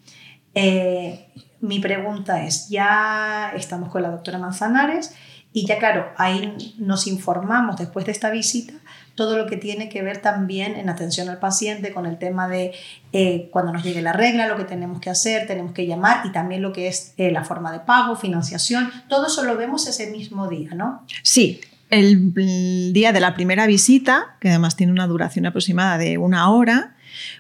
Eh, 0.55 1.29
mi 1.61 1.81
pregunta 1.81 2.45
es, 2.45 2.69
ya 2.69 3.53
estamos 3.57 3.91
con 3.91 4.03
la 4.03 4.11
doctora 4.11 4.38
Manzanares 4.38 5.15
y 5.53 5.67
ya 5.67 5.79
claro, 5.79 6.12
ahí 6.17 6.75
nos 6.79 7.07
informamos 7.07 7.77
después 7.77 8.07
de 8.07 8.12
esta 8.12 8.31
visita 8.31 8.75
todo 9.19 9.37
lo 9.37 9.47
que 9.47 9.57
tiene 9.57 9.88
que 9.88 10.00
ver 10.00 10.19
también 10.19 10.77
en 10.77 10.88
atención 10.88 11.29
al 11.29 11.41
paciente 11.41 11.93
con 11.93 12.07
el 12.07 12.19
tema 12.19 12.47
de 12.47 12.73
eh, 13.12 13.49
cuando 13.50 13.73
nos 13.73 13.83
llegue 13.83 14.00
la 14.00 14.12
regla, 14.12 14.47
lo 14.47 14.57
que 14.57 14.62
tenemos 14.62 15.00
que 15.00 15.11
hacer, 15.11 15.49
tenemos 15.49 15.73
que 15.73 15.88
llamar 15.88 16.25
y 16.25 16.31
también 16.31 16.62
lo 16.62 16.73
que 16.73 16.87
es 16.87 17.15
eh, 17.17 17.33
la 17.33 17.45
forma 17.45 17.73
de 17.73 17.81
pago, 17.81 18.15
financiación, 18.15 18.93
todo 19.09 19.27
eso 19.27 19.43
lo 19.43 19.57
vemos 19.57 19.88
ese 19.88 20.12
mismo 20.12 20.47
día, 20.47 20.71
¿no? 20.77 21.05
Sí, 21.25 21.61
el, 21.91 22.33
el 22.37 22.93
día 22.93 23.12
de 23.12 23.19
la 23.19 23.35
primera 23.35 23.67
visita, 23.67 24.37
que 24.38 24.50
además 24.50 24.77
tiene 24.77 24.93
una 24.93 25.09
duración 25.09 25.47
aproximada 25.47 25.99
de 25.99 26.17
una 26.17 26.49
hora, 26.50 26.95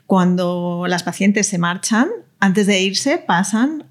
cuando 0.06 0.86
las 0.88 1.04
pacientes 1.04 1.46
se 1.46 1.58
marchan, 1.58 2.08
antes 2.40 2.68
de 2.68 2.80
irse 2.80 3.18
pasan 3.18 3.84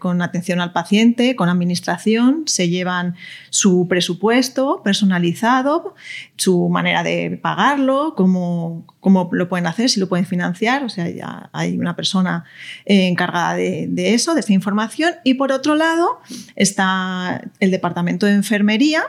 con 0.00 0.20
atención 0.20 0.60
al 0.60 0.72
paciente, 0.72 1.36
con 1.36 1.48
administración, 1.48 2.42
se 2.46 2.68
llevan 2.68 3.14
su 3.50 3.86
presupuesto 3.88 4.82
personalizado, 4.82 5.94
su 6.36 6.68
manera 6.68 7.04
de 7.04 7.38
pagarlo, 7.40 8.14
cómo, 8.16 8.84
cómo 8.98 9.28
lo 9.32 9.48
pueden 9.48 9.68
hacer, 9.68 9.88
si 9.90 10.00
lo 10.00 10.08
pueden 10.08 10.26
financiar, 10.26 10.82
o 10.82 10.88
sea, 10.88 11.08
ya 11.08 11.50
hay 11.52 11.78
una 11.78 11.94
persona 11.94 12.44
eh, 12.84 13.06
encargada 13.06 13.54
de, 13.54 13.86
de 13.88 14.14
eso, 14.14 14.34
de 14.34 14.40
esta 14.40 14.52
información. 14.52 15.14
Y 15.22 15.34
por 15.34 15.52
otro 15.52 15.76
lado 15.76 16.20
está 16.56 17.42
el 17.60 17.70
departamento 17.70 18.26
de 18.26 18.32
enfermería, 18.32 19.04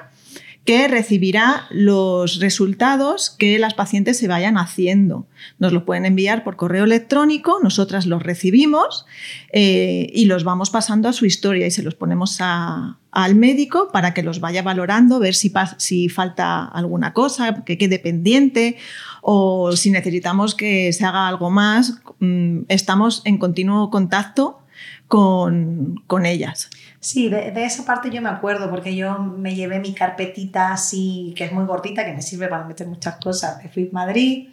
que 0.65 0.87
recibirá 0.87 1.67
los 1.69 2.39
resultados 2.39 3.29
que 3.29 3.59
las 3.59 3.75
pacientes 3.75 4.17
se 4.17 4.27
vayan 4.27 4.57
haciendo. 4.57 5.27
Nos 5.59 5.71
los 5.71 5.83
pueden 5.83 6.05
enviar 6.05 6.43
por 6.43 6.55
correo 6.55 6.85
electrónico, 6.85 7.59
nosotras 7.61 8.07
los 8.07 8.23
recibimos 8.23 9.05
eh, 9.53 10.11
y 10.11 10.25
los 10.25 10.43
vamos 10.43 10.71
pasando 10.71 11.07
a 11.07 11.13
su 11.13 11.27
historia 11.27 11.67
y 11.67 11.71
se 11.71 11.83
los 11.83 11.93
ponemos 11.93 12.39
al 12.41 13.35
médico 13.35 13.89
para 13.93 14.15
que 14.15 14.23
los 14.23 14.39
vaya 14.39 14.63
valorando, 14.63 15.19
ver 15.19 15.35
si, 15.35 15.53
si 15.77 16.09
falta 16.09 16.65
alguna 16.65 17.13
cosa, 17.13 17.63
que 17.63 17.77
quede 17.77 17.99
pendiente 17.99 18.77
o 19.21 19.71
si 19.75 19.91
necesitamos 19.91 20.55
que 20.55 20.91
se 20.93 21.05
haga 21.05 21.27
algo 21.27 21.51
más. 21.51 22.01
Mm, 22.19 22.61
estamos 22.69 23.21
en 23.25 23.37
continuo 23.37 23.91
contacto 23.91 24.61
con, 25.07 26.01
con 26.07 26.25
ellas. 26.25 26.71
Sí, 27.05 27.29
de, 27.29 27.51
de, 27.51 27.65
esa 27.65 27.85
parte 27.85 28.09
yo 28.09 28.19
me 28.19 28.29
acuerdo 28.29 28.67
porque 28.67 28.95
yo 28.95 29.19
me 29.19 29.53
llevé 29.53 29.79
mi 29.79 29.93
carpetita 29.93 30.71
así, 30.71 31.35
que 31.37 31.43
es 31.43 31.51
muy 31.51 31.63
gordita, 31.63 32.03
que 32.03 32.13
me 32.13 32.23
sirve 32.23 32.47
para 32.47 32.63
meter 32.63 32.87
muchas 32.87 33.17
cosas 33.17 33.61
de 33.61 33.69
Fit 33.69 33.91
Madrid. 33.91 34.49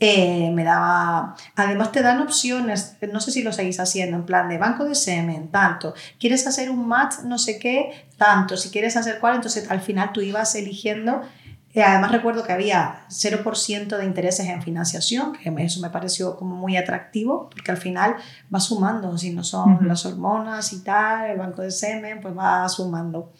Eh, 0.00 0.50
me 0.52 0.64
daba. 0.64 1.36
Además, 1.54 1.92
te 1.92 2.02
dan 2.02 2.20
opciones, 2.20 2.96
no 3.12 3.20
sé 3.20 3.30
si 3.30 3.44
lo 3.44 3.52
seguís 3.52 3.78
haciendo, 3.78 4.16
en 4.16 4.26
plan 4.26 4.48
de 4.48 4.58
banco 4.58 4.84
de 4.84 4.96
semen, 4.96 5.46
tanto. 5.52 5.94
¿Quieres 6.18 6.44
hacer 6.48 6.70
un 6.70 6.88
match, 6.88 7.20
no 7.24 7.38
sé 7.38 7.60
qué? 7.60 8.08
Tanto. 8.16 8.56
Si 8.56 8.70
quieres 8.70 8.96
hacer 8.96 9.20
cuál, 9.20 9.36
entonces 9.36 9.70
al 9.70 9.80
final 9.80 10.10
tú 10.12 10.22
ibas 10.22 10.56
eligiendo. 10.56 11.22
Eh, 11.76 11.82
además, 11.82 12.10
recuerdo 12.10 12.42
que 12.42 12.54
había 12.54 13.04
0% 13.10 13.98
de 13.98 14.04
intereses 14.06 14.48
en 14.48 14.62
financiación, 14.62 15.34
que 15.34 15.54
eso 15.58 15.80
me 15.80 15.90
pareció 15.90 16.34
como 16.34 16.56
muy 16.56 16.74
atractivo, 16.78 17.50
porque 17.50 17.70
al 17.70 17.76
final 17.76 18.16
va 18.52 18.60
sumando. 18.60 19.18
Si 19.18 19.34
no 19.34 19.44
son 19.44 19.74
uh 19.74 19.78
-huh. 19.80 19.86
las 19.86 20.06
hormonas 20.06 20.72
y 20.72 20.82
tal, 20.82 21.30
el 21.30 21.36
banco 21.36 21.60
de 21.60 21.70
semen, 21.70 22.22
pues 22.22 22.34
va 22.34 22.66
sumando. 22.70 23.30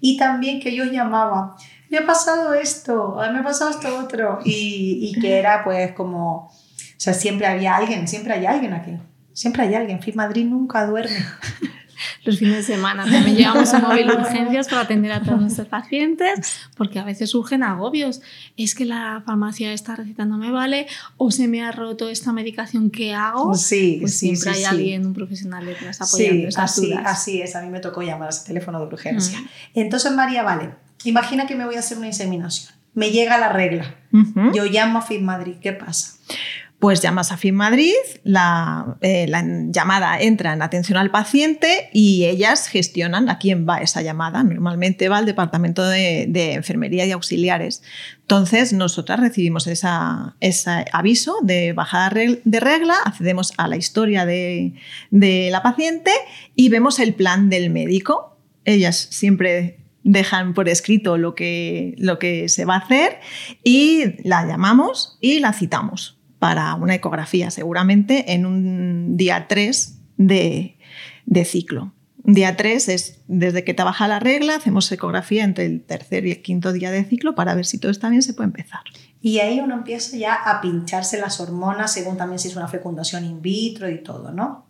Y 0.00 0.16
también 0.16 0.60
que 0.60 0.74
yo 0.74 0.84
llamaba 0.84 1.56
me 1.88 1.98
ha 1.98 2.06
pasado 2.06 2.54
esto, 2.54 3.18
me 3.32 3.38
ha 3.38 3.44
pasado 3.44 3.70
esto 3.70 3.96
otro, 4.00 4.40
y, 4.44 4.98
y, 5.08 5.20
que 5.20 5.38
era 5.38 5.62
pues 5.62 5.92
como, 5.92 6.46
o 6.46 6.50
sea, 6.96 7.14
siempre 7.14 7.46
había 7.46 7.76
alguien, 7.76 8.08
siempre 8.08 8.34
hay 8.34 8.46
alguien 8.46 8.72
aquí, 8.72 8.98
siempre 9.32 9.62
hay 9.62 9.76
alguien, 9.76 10.02
Fit 10.02 10.16
Madrid 10.16 10.44
nunca 10.44 10.84
duerme. 10.86 11.14
Los 12.26 12.38
fines 12.38 12.56
de 12.56 12.74
semana 12.74 13.04
también 13.04 13.36
llevamos 13.38 13.72
un 13.72 13.82
móvil 13.82 14.06
de 14.06 14.14
urgencias 14.14 14.68
para 14.68 14.82
atender 14.82 15.12
a 15.12 15.22
todos 15.22 15.40
nuestros 15.40 15.68
pacientes, 15.68 16.58
porque 16.76 16.98
a 16.98 17.04
veces 17.04 17.30
surgen 17.30 17.62
agobios. 17.62 18.20
Es 18.56 18.74
que 18.74 18.84
la 18.84 19.22
farmacia 19.24 19.72
esta 19.72 19.96
receta 19.96 20.24
no 20.24 20.36
me 20.36 20.50
vale, 20.50 20.86
o 21.16 21.30
se 21.30 21.48
me 21.48 21.62
ha 21.62 21.72
roto 21.72 22.08
esta 22.08 22.32
medicación 22.32 22.90
que 22.90 23.14
hago. 23.14 23.54
Sí, 23.54 23.98
pues 24.00 24.18
sí, 24.18 24.36
siempre 24.36 24.54
sí, 24.54 24.58
hay 24.58 24.64
alguien, 24.64 25.06
un 25.06 25.14
profesional 25.14 25.64
detrás 25.64 26.00
apoyando 26.00 26.42
sí, 26.42 26.46
esas 26.48 26.72
así, 26.72 26.90
dudas. 26.90 27.02
así 27.06 27.42
es, 27.42 27.56
a 27.56 27.62
mí 27.62 27.70
me 27.70 27.80
tocó 27.80 28.02
llamar 28.02 28.28
a 28.28 28.30
ese 28.30 28.46
teléfono 28.46 28.80
de 28.80 28.86
urgencia. 28.86 29.40
Mm. 29.40 29.48
Entonces, 29.74 30.12
María, 30.12 30.42
vale, 30.42 30.70
Imagina 31.04 31.46
que 31.46 31.54
me 31.54 31.64
voy 31.64 31.76
a 31.76 31.80
hacer 31.80 31.98
una 31.98 32.08
inseminación. 32.08 32.74
Me 32.94 33.10
llega 33.10 33.38
la 33.38 33.50
regla. 33.50 33.94
Uh 34.12 34.18
-huh. 34.18 34.54
Yo 34.54 34.64
llamo 34.64 34.98
a 34.98 35.02
FIM 35.02 35.24
Madrid. 35.24 35.54
¿Qué 35.60 35.72
pasa? 35.72 36.16
Pues 36.78 37.00
llamas 37.00 37.32
a 37.32 37.38
FIM 37.38 37.54
Madrid, 37.54 37.94
la, 38.22 38.98
eh, 39.00 39.26
la, 39.28 39.42
llamada 39.70 40.20
entra 40.20 40.52
en 40.52 40.60
atención 40.60 40.98
al 40.98 41.10
paciente 41.10 41.88
y 41.94 42.26
ellas 42.26 42.68
gestionan 42.68 43.30
a 43.30 43.38
quién 43.38 43.66
va 43.66 43.78
esa 43.78 44.02
llamada. 44.02 44.42
Normalmente 44.42 45.08
va 45.08 45.16
al 45.16 45.24
departamento 45.24 45.82
de, 45.88 46.52
enfermería 46.52 47.06
y 47.06 47.12
auxiliares. 47.12 47.82
Entonces, 48.20 48.74
nosotras 48.74 49.20
recibimos 49.20 49.66
esa, 49.68 50.36
ese 50.40 50.84
aviso 50.92 51.38
de 51.42 51.72
bajada 51.72 52.10
de 52.10 52.60
regla, 52.60 52.96
accedemos 53.06 53.54
a 53.56 53.68
la 53.68 53.78
historia 53.78 54.26
de, 54.26 54.74
la 55.10 55.62
paciente 55.62 56.10
y 56.54 56.68
vemos 56.68 56.98
el 56.98 57.14
plan 57.14 57.48
del 57.48 57.70
médico. 57.70 58.36
Ellas 58.66 59.08
siempre 59.10 59.78
dejan 60.02 60.52
por 60.52 60.68
escrito 60.68 61.16
lo 61.16 61.34
que 61.34 62.44
se 62.48 62.64
va 62.66 62.74
a 62.74 62.78
hacer 62.78 63.18
y 63.64 64.22
la 64.28 64.44
llamamos 64.44 65.16
y 65.22 65.40
la 65.40 65.54
citamos 65.54 66.15
para 66.38 66.74
una 66.74 66.94
ecografía, 66.94 67.50
seguramente 67.50 68.32
en 68.34 68.46
un 68.46 69.16
día 69.16 69.46
3 69.48 69.98
de, 70.18 70.76
de 71.24 71.44
ciclo. 71.44 71.92
Día 72.28 72.56
3 72.56 72.88
es 72.88 73.20
desde 73.28 73.62
que 73.62 73.72
te 73.72 73.84
baja 73.84 74.08
la 74.08 74.18
regla, 74.18 74.56
hacemos 74.56 74.90
ecografía 74.90 75.44
entre 75.44 75.66
el 75.66 75.80
tercer 75.82 76.26
y 76.26 76.32
el 76.32 76.42
quinto 76.42 76.72
día 76.72 76.90
de 76.90 77.04
ciclo 77.04 77.36
para 77.36 77.54
ver 77.54 77.64
si 77.64 77.78
todo 77.78 77.92
está 77.92 78.08
bien, 78.08 78.22
se 78.22 78.34
puede 78.34 78.48
empezar. 78.48 78.80
Y 79.22 79.38
ahí 79.38 79.60
uno 79.60 79.74
empieza 79.74 80.16
ya 80.16 80.34
a 80.34 80.60
pincharse 80.60 81.20
las 81.20 81.40
hormonas, 81.40 81.92
según 81.92 82.16
también 82.16 82.38
si 82.38 82.48
es 82.48 82.56
una 82.56 82.68
fecundación 82.68 83.24
in 83.24 83.42
vitro 83.42 83.88
y 83.88 84.02
todo, 84.02 84.32
¿no? 84.32 84.66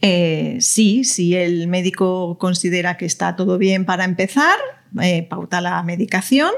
Eh, 0.00 0.58
sí, 0.60 1.04
si 1.04 1.34
el 1.34 1.66
médico 1.68 2.38
considera 2.38 2.96
que 2.96 3.06
está 3.06 3.34
todo 3.34 3.58
bien 3.58 3.84
para 3.84 4.04
empezar, 4.04 4.56
eh, 5.02 5.26
pauta 5.28 5.60
la 5.60 5.82
medicación 5.82 6.50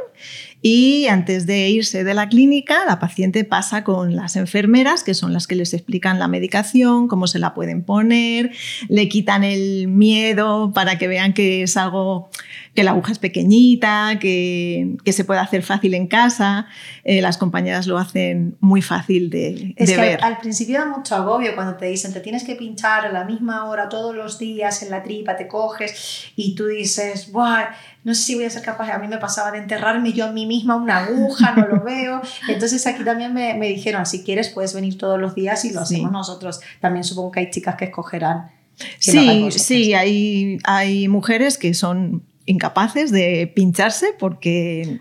y 0.60 1.06
antes 1.06 1.46
de 1.46 1.68
irse 1.68 2.02
de 2.02 2.14
la 2.14 2.28
clínica, 2.28 2.84
la 2.84 2.98
paciente 2.98 3.44
pasa 3.44 3.84
con 3.84 4.16
las 4.16 4.34
enfermeras, 4.34 5.04
que 5.04 5.14
son 5.14 5.32
las 5.32 5.46
que 5.46 5.54
les 5.54 5.72
explican 5.72 6.18
la 6.18 6.26
medicación, 6.26 7.06
cómo 7.06 7.28
se 7.28 7.38
la 7.38 7.54
pueden 7.54 7.84
poner, 7.84 8.50
le 8.88 9.08
quitan 9.08 9.44
el 9.44 9.86
miedo 9.86 10.72
para 10.74 10.98
que 10.98 11.06
vean 11.06 11.32
que 11.32 11.62
es 11.62 11.76
algo, 11.76 12.30
que 12.74 12.84
la 12.84 12.92
aguja 12.92 13.12
es 13.12 13.18
pequeñita, 13.18 14.18
que, 14.20 14.96
que 15.04 15.12
se 15.12 15.24
puede 15.24 15.40
hacer 15.40 15.62
fácil 15.62 15.94
en 15.94 16.06
casa. 16.06 16.66
Eh, 17.04 17.20
las 17.20 17.38
compañeras 17.38 17.86
lo 17.86 17.98
hacen 17.98 18.56
muy 18.60 18.82
fácil 18.82 19.30
de, 19.30 19.74
es 19.76 19.88
de 19.88 19.94
que 19.94 20.00
ver. 20.00 20.24
Al, 20.24 20.34
al, 20.34 20.38
principio 20.38 20.78
da 20.78 20.86
mucho 20.86 21.16
agobio 21.16 21.54
cuando 21.54 21.76
te 21.76 21.86
dicen, 21.86 22.12
te 22.12 22.20
tienes 22.20 22.44
que 22.44 22.54
pinchar 22.54 23.06
a 23.06 23.12
la 23.12 23.24
misma 23.24 23.64
hora 23.64 23.88
todos 23.88 24.14
los 24.14 24.38
días 24.38 24.82
en 24.82 24.90
la 24.90 25.02
tripa, 25.02 25.36
te 25.36 25.48
coges 25.48 26.30
y 26.36 26.54
tú 26.54 26.66
dices, 26.66 27.32
Buah, 27.32 27.70
no 28.04 28.14
sé 28.14 28.22
si 28.22 28.34
voy 28.36 28.44
a 28.44 28.50
ser 28.50 28.62
capaz, 28.62 28.90
a 28.90 28.98
mí 28.98 29.08
me 29.08 29.18
pasaba 29.18 29.50
de 29.50 29.58
enterrarme 29.58 30.12
yo 30.12 30.26
a 30.26 30.32
mí 30.32 30.46
misma 30.46 30.76
una 30.76 31.04
aguja, 31.04 31.54
no 31.54 31.66
lo 31.66 31.82
veo. 31.82 32.22
Entonces 32.48 32.86
aquí 32.86 33.04
también 33.04 33.34
me, 33.34 33.54
me 33.54 33.68
dijeron, 33.68 34.06
si 34.06 34.22
quieres 34.22 34.48
puedes 34.48 34.74
venir 34.74 34.96
todos 34.96 35.20
los 35.20 35.34
días 35.34 35.64
y 35.64 35.72
lo 35.72 35.80
hacemos 35.80 36.10
sí. 36.10 36.12
nosotros. 36.12 36.60
También 36.80 37.04
supongo 37.04 37.32
que 37.32 37.40
hay 37.40 37.50
chicas 37.50 37.76
que 37.76 37.86
escogerán. 37.86 38.50
Que 38.78 39.12
sí, 39.12 39.50
sí, 39.50 39.94
hay, 39.94 40.58
hay 40.64 41.08
mujeres 41.08 41.58
que 41.58 41.74
son 41.74 42.22
incapaces 42.48 43.10
de 43.10 43.52
pincharse 43.54 44.14
porque 44.18 45.00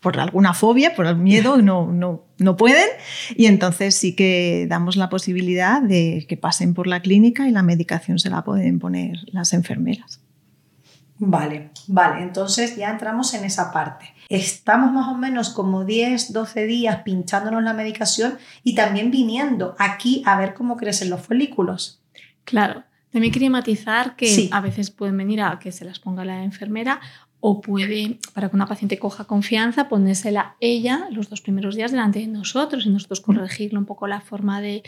por 0.00 0.18
alguna 0.18 0.54
fobia, 0.54 0.94
por 0.94 1.06
el 1.06 1.16
miedo, 1.16 1.58
no, 1.62 1.92
no, 1.92 2.24
no 2.38 2.56
pueden. 2.56 2.88
Y 3.36 3.46
entonces 3.46 3.94
sí 3.94 4.16
que 4.16 4.66
damos 4.68 4.96
la 4.96 5.08
posibilidad 5.08 5.80
de 5.82 6.26
que 6.28 6.36
pasen 6.36 6.74
por 6.74 6.86
la 6.86 7.00
clínica 7.00 7.46
y 7.46 7.52
la 7.52 7.62
medicación 7.62 8.18
se 8.18 8.30
la 8.30 8.42
pueden 8.42 8.78
poner 8.78 9.18
las 9.32 9.52
enfermeras. 9.52 10.20
Vale, 11.22 11.70
vale, 11.86 12.22
entonces 12.22 12.76
ya 12.76 12.90
entramos 12.90 13.34
en 13.34 13.44
esa 13.44 13.70
parte. 13.72 14.14
Estamos 14.30 14.90
más 14.90 15.08
o 15.08 15.14
menos 15.14 15.50
como 15.50 15.84
10, 15.84 16.32
12 16.32 16.64
días 16.64 17.02
pinchándonos 17.04 17.62
la 17.62 17.74
medicación 17.74 18.38
y 18.62 18.74
también 18.74 19.10
viniendo 19.10 19.76
aquí 19.78 20.22
a 20.24 20.38
ver 20.38 20.54
cómo 20.54 20.78
crecen 20.78 21.10
los 21.10 21.20
folículos. 21.20 22.00
Claro, 22.44 22.84
también 23.12 23.32
quería 23.32 23.50
matizar 23.50 24.16
que 24.16 24.26
sí. 24.26 24.48
a 24.52 24.60
veces 24.60 24.90
pueden 24.90 25.16
venir 25.16 25.40
a 25.40 25.58
que 25.58 25.72
se 25.72 25.84
las 25.84 25.98
ponga 25.98 26.24
la 26.24 26.44
enfermera 26.44 27.00
o 27.40 27.60
puede, 27.62 28.18
para 28.34 28.50
que 28.50 28.56
una 28.56 28.66
paciente 28.66 28.98
coja 28.98 29.24
confianza, 29.24 29.88
ponérsela 29.88 30.56
ella 30.60 31.08
los 31.10 31.30
dos 31.30 31.40
primeros 31.40 31.74
días 31.74 31.90
delante 31.90 32.18
de 32.18 32.26
nosotros 32.26 32.84
y 32.84 32.90
nosotros 32.90 33.22
corregirle 33.22 33.78
un 33.78 33.86
poco 33.86 34.06
la 34.06 34.20
forma 34.20 34.60
de 34.60 34.82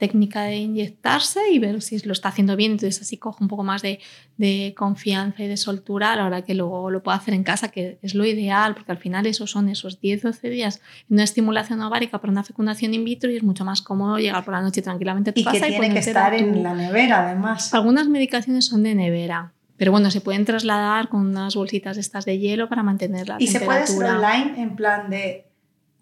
técnica 0.00 0.42
de 0.44 0.56
inyectarse 0.56 1.40
y 1.52 1.58
ver 1.58 1.80
si 1.82 1.98
lo 2.00 2.12
está 2.12 2.30
haciendo 2.30 2.56
bien. 2.56 2.72
Entonces 2.72 3.02
así 3.02 3.18
coge 3.18 3.44
un 3.44 3.48
poco 3.48 3.62
más 3.62 3.82
de, 3.82 4.00
de, 4.38 4.74
confianza 4.76 5.44
y 5.44 5.46
de 5.46 5.58
soltura 5.58 6.14
a 6.14 6.16
la 6.16 6.26
hora 6.26 6.42
que 6.42 6.54
luego 6.54 6.90
lo 6.90 7.02
pueda 7.02 7.18
hacer 7.18 7.34
en 7.34 7.44
casa, 7.44 7.68
que 7.68 7.98
es 8.02 8.14
lo 8.14 8.24
ideal, 8.24 8.74
porque 8.74 8.90
al 8.90 8.98
final 8.98 9.26
esos 9.26 9.50
son 9.50 9.68
esos 9.68 10.00
10-12 10.00 10.50
días 10.50 10.80
de 11.08 11.14
una 11.14 11.24
estimulación 11.24 11.82
ovárica 11.82 12.18
para 12.18 12.32
una 12.32 12.42
fecundación 12.42 12.94
in 12.94 13.04
vitro 13.04 13.30
y 13.30 13.36
es 13.36 13.42
mucho 13.42 13.64
más 13.64 13.82
cómodo 13.82 14.18
llegar 14.18 14.42
por 14.42 14.54
la 14.54 14.62
noche 14.62 14.80
tranquilamente 14.80 15.30
a 15.30 15.32
tu 15.34 15.40
y 15.40 15.44
casa 15.44 15.66
que 15.66 15.78
tiene 15.78 15.92
que 15.92 15.98
estar 16.00 16.36
tu... 16.36 16.42
en 16.42 16.62
la 16.62 16.74
nevera 16.74 17.26
además. 17.26 17.72
Algunas 17.74 18.08
medicaciones 18.08 18.64
son 18.64 18.82
de 18.82 18.94
nevera. 18.94 19.52
Pero 19.76 19.92
bueno, 19.92 20.10
se 20.10 20.20
pueden 20.20 20.44
trasladar 20.46 21.08
con 21.08 21.26
unas 21.26 21.54
bolsitas 21.54 21.96
estas 21.98 22.24
de 22.24 22.38
hielo 22.38 22.68
para 22.68 22.82
mantener 22.82 23.28
la 23.28 23.36
y 23.38 23.46
temperatura. 23.46 23.84
Y 23.84 23.86
se 23.86 23.94
puede 23.96 24.10
hacer 24.10 24.16
online 24.16 24.62
en 24.62 24.76
plan 24.76 25.10
de 25.10 25.49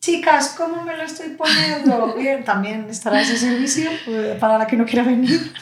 chicas, 0.00 0.54
¿cómo 0.56 0.82
me 0.82 0.96
lo 0.96 1.02
estoy 1.02 1.30
poniendo? 1.30 2.14
Bien, 2.18 2.44
también 2.44 2.86
estará 2.88 3.20
ese 3.20 3.36
servicio 3.36 3.90
pues, 4.04 4.38
para 4.38 4.58
la 4.58 4.66
que 4.66 4.76
no 4.76 4.84
quiera 4.84 5.04
venir. 5.04 5.52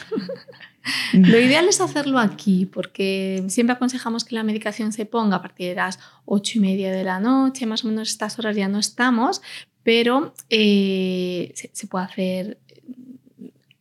Lo 1.13 1.39
ideal 1.39 1.67
es 1.67 1.81
hacerlo 1.81 2.17
aquí, 2.19 2.65
porque 2.65 3.43
siempre 3.49 3.75
aconsejamos 3.75 4.23
que 4.23 4.35
la 4.35 4.43
medicación 4.43 4.93
se 4.93 5.05
ponga 5.05 5.37
a 5.37 5.41
partir 5.41 5.69
de 5.69 5.75
las 5.75 5.99
ocho 6.25 6.59
y 6.59 6.61
media 6.61 6.91
de 6.91 7.03
la 7.03 7.19
noche, 7.19 7.65
más 7.65 7.83
o 7.83 7.87
menos 7.87 8.09
estas 8.09 8.39
horas 8.39 8.55
ya 8.55 8.69
no 8.69 8.79
estamos, 8.79 9.41
pero 9.83 10.33
eh, 10.49 11.51
se, 11.55 11.69
se, 11.73 11.87
puede 11.87 12.05
hacer 12.05 12.57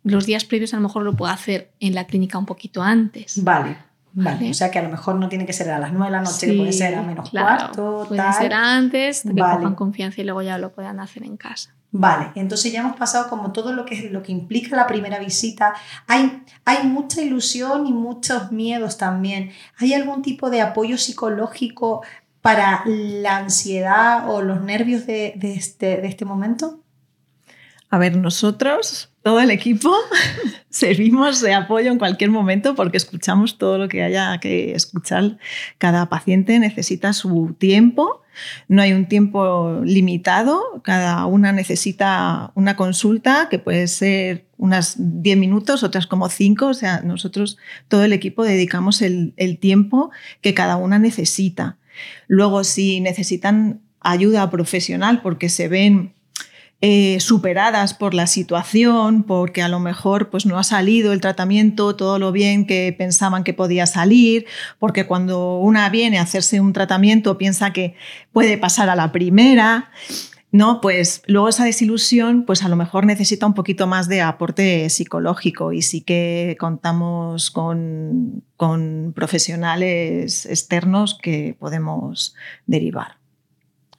los 0.03 0.27
días 0.27 0.45
previos, 0.45 0.73
a 0.73 0.77
lo 0.77 0.83
mejor 0.83 1.03
lo 1.05 1.17
puedo 1.17 1.33
hacer 1.33 1.71
en 1.81 1.95
la 1.95 2.07
clínica 2.07 2.39
un 2.39 2.47
poquito 2.47 2.83
antes. 2.83 3.43
Vale. 3.43 3.77
Vale, 4.19 4.51
o 4.51 4.55
sea 4.55 4.71
que 4.71 4.79
a 4.79 4.83
lo 4.83 4.89
mejor 4.89 5.17
no 5.17 5.29
tiene 5.29 5.45
que 5.45 5.53
ser 5.53 5.69
a 5.71 5.79
las 5.79 5.93
9 5.93 6.07
de 6.07 6.11
la 6.11 6.23
noche, 6.23 6.47
sí, 6.47 6.57
puede 6.57 6.73
ser 6.73 6.95
a 6.95 7.03
menos 7.03 7.29
claro, 7.29 7.59
cuarto, 7.59 8.05
puede 8.09 8.23
tal. 8.23 8.33
ser 8.33 8.55
antes, 8.55 9.23
que 9.23 9.33
vale. 9.35 9.59
cojan 9.59 9.75
confianza 9.75 10.23
y 10.23 10.25
luego 10.25 10.41
ya 10.41 10.57
lo 10.57 10.73
puedan 10.73 11.01
hacer 11.01 11.23
en 11.23 11.37
casa. 11.37 11.75
Vale, 11.91 12.33
entonces 12.35 12.73
ya 12.73 12.81
hemos 12.81 12.97
pasado 12.97 13.29
como 13.29 13.53
todo 13.53 13.75
lo 13.75 13.85
que, 13.85 14.09
lo 14.11 14.23
que 14.23 14.33
implica 14.33 14.75
la 14.75 14.87
primera 14.87 15.19
visita. 15.19 15.75
Hay, 16.07 16.43
hay 16.65 16.87
mucha 16.87 17.21
ilusión 17.21 17.87
y 17.87 17.93
muchos 17.93 18.53
miedos 18.53 18.97
también. 18.97 19.51
¿Hay 19.79 19.93
algún 19.93 20.23
tipo 20.23 20.49
de 20.49 20.63
apoyo 20.63 20.97
psicológico 20.97 22.03
para 22.41 22.85
la 22.87 23.37
ansiedad 23.37 24.31
o 24.31 24.41
los 24.41 24.63
nervios 24.63 25.07
de, 25.07 25.35
de, 25.37 25.55
este, 25.55 25.99
de 25.99 26.09
este 26.09 26.25
momento? 26.25 26.81
A 27.89 27.99
ver, 27.99 28.17
nosotros, 28.17 29.13
todo 29.23 29.41
el 29.41 29.51
equipo, 29.51 29.95
servimos 30.71 31.41
de 31.41 31.55
apoyo 31.55 31.93
en 31.93 31.99
cualquier 31.99 32.31
momento 32.31 32.75
porque 32.75 32.97
escuchamos 32.97 33.59
todo 33.59 33.79
lo 33.79 33.89
que 33.89 34.03
haya 34.03 34.39
que 34.39 34.73
escuchar. 34.75 35.39
Cada 35.79 36.09
paciente 36.09 36.59
necesita 36.59 37.13
su 37.13 37.55
tiempo, 37.57 38.23
no 38.67 38.83
hay 38.83 38.93
un 38.93 39.07
tiempo 39.07 39.81
limitado, 39.85 40.83
cada 40.83 41.27
una 41.27 41.53
necesita 41.53 42.51
una 42.57 42.75
consulta 42.75 43.49
que 43.49 43.61
puede 43.61 43.87
ser 43.87 44.47
unas 44.59 44.97
10 44.99 45.39
minutos, 45.39 45.85
otras 45.85 46.09
como 46.09 46.29
5, 46.29 46.67
o 46.67 46.75
sea, 46.75 47.03
nosotros, 47.03 47.57
todo 47.87 48.03
el 48.03 48.13
equipo, 48.13 48.43
dedicamos 48.43 49.01
el, 49.01 49.33
el 49.37 49.59
tiempo 49.59 50.11
que 50.41 50.55
cada 50.55 50.77
una 50.77 50.99
necesita. 50.99 51.79
Luego, 52.27 52.65
si 52.65 53.01
necesitan 53.01 53.81
ayuda 54.01 54.51
profesional 54.51 55.21
porque 55.23 55.49
se 55.49 55.69
ven 55.69 56.16
eh, 56.83 57.19
superadas 57.21 57.95
por 57.95 58.13
la 58.13 58.27
situación, 58.27 59.23
porque 59.23 59.63
a 59.63 59.69
lo 59.69 59.81
mejor 59.81 60.29
pues, 60.29 60.45
no 60.45 60.59
ha 60.59 60.63
salido 60.63 61.15
el 61.15 61.23
tratamiento 61.23 61.97
todo 61.97 62.19
lo 62.19 62.33
bien 62.33 62.67
que 62.67 62.95
pensaban 62.97 63.45
que 63.45 63.55
podía 63.55 63.87
salir, 63.87 64.45
porque 64.79 65.07
cuando 65.07 65.59
una 65.59 65.89
viene 65.89 66.19
a 66.19 66.23
hacerse 66.23 66.61
un 66.61 66.75
tratamiento 66.75 67.39
piensa 67.39 67.73
que 67.73 67.95
puede 68.33 68.59
pasar 68.59 68.91
a 68.91 68.97
la 68.97 69.11
primera. 69.11 69.91
¿no? 70.53 70.81
Pues 70.81 71.23
luego 71.27 71.49
esa 71.49 71.65
desilusión, 71.65 72.45
pues 72.47 72.63
a 72.63 72.69
lo 72.69 72.77
mejor 72.77 73.05
necesita 73.05 73.47
un 73.47 73.55
poquito 73.55 73.87
más 73.87 74.09
de 74.09 74.23
aporte 74.23 74.89
psicológico 74.89 75.73
y 75.73 75.83
sí 75.83 76.01
que 76.01 76.57
contamos 76.59 77.51
con, 77.51 78.43
con 78.57 79.13
profesionales 79.15 80.47
externos 80.47 81.19
que 81.21 81.57
podemos 81.59 82.35
derivar. 82.67 83.17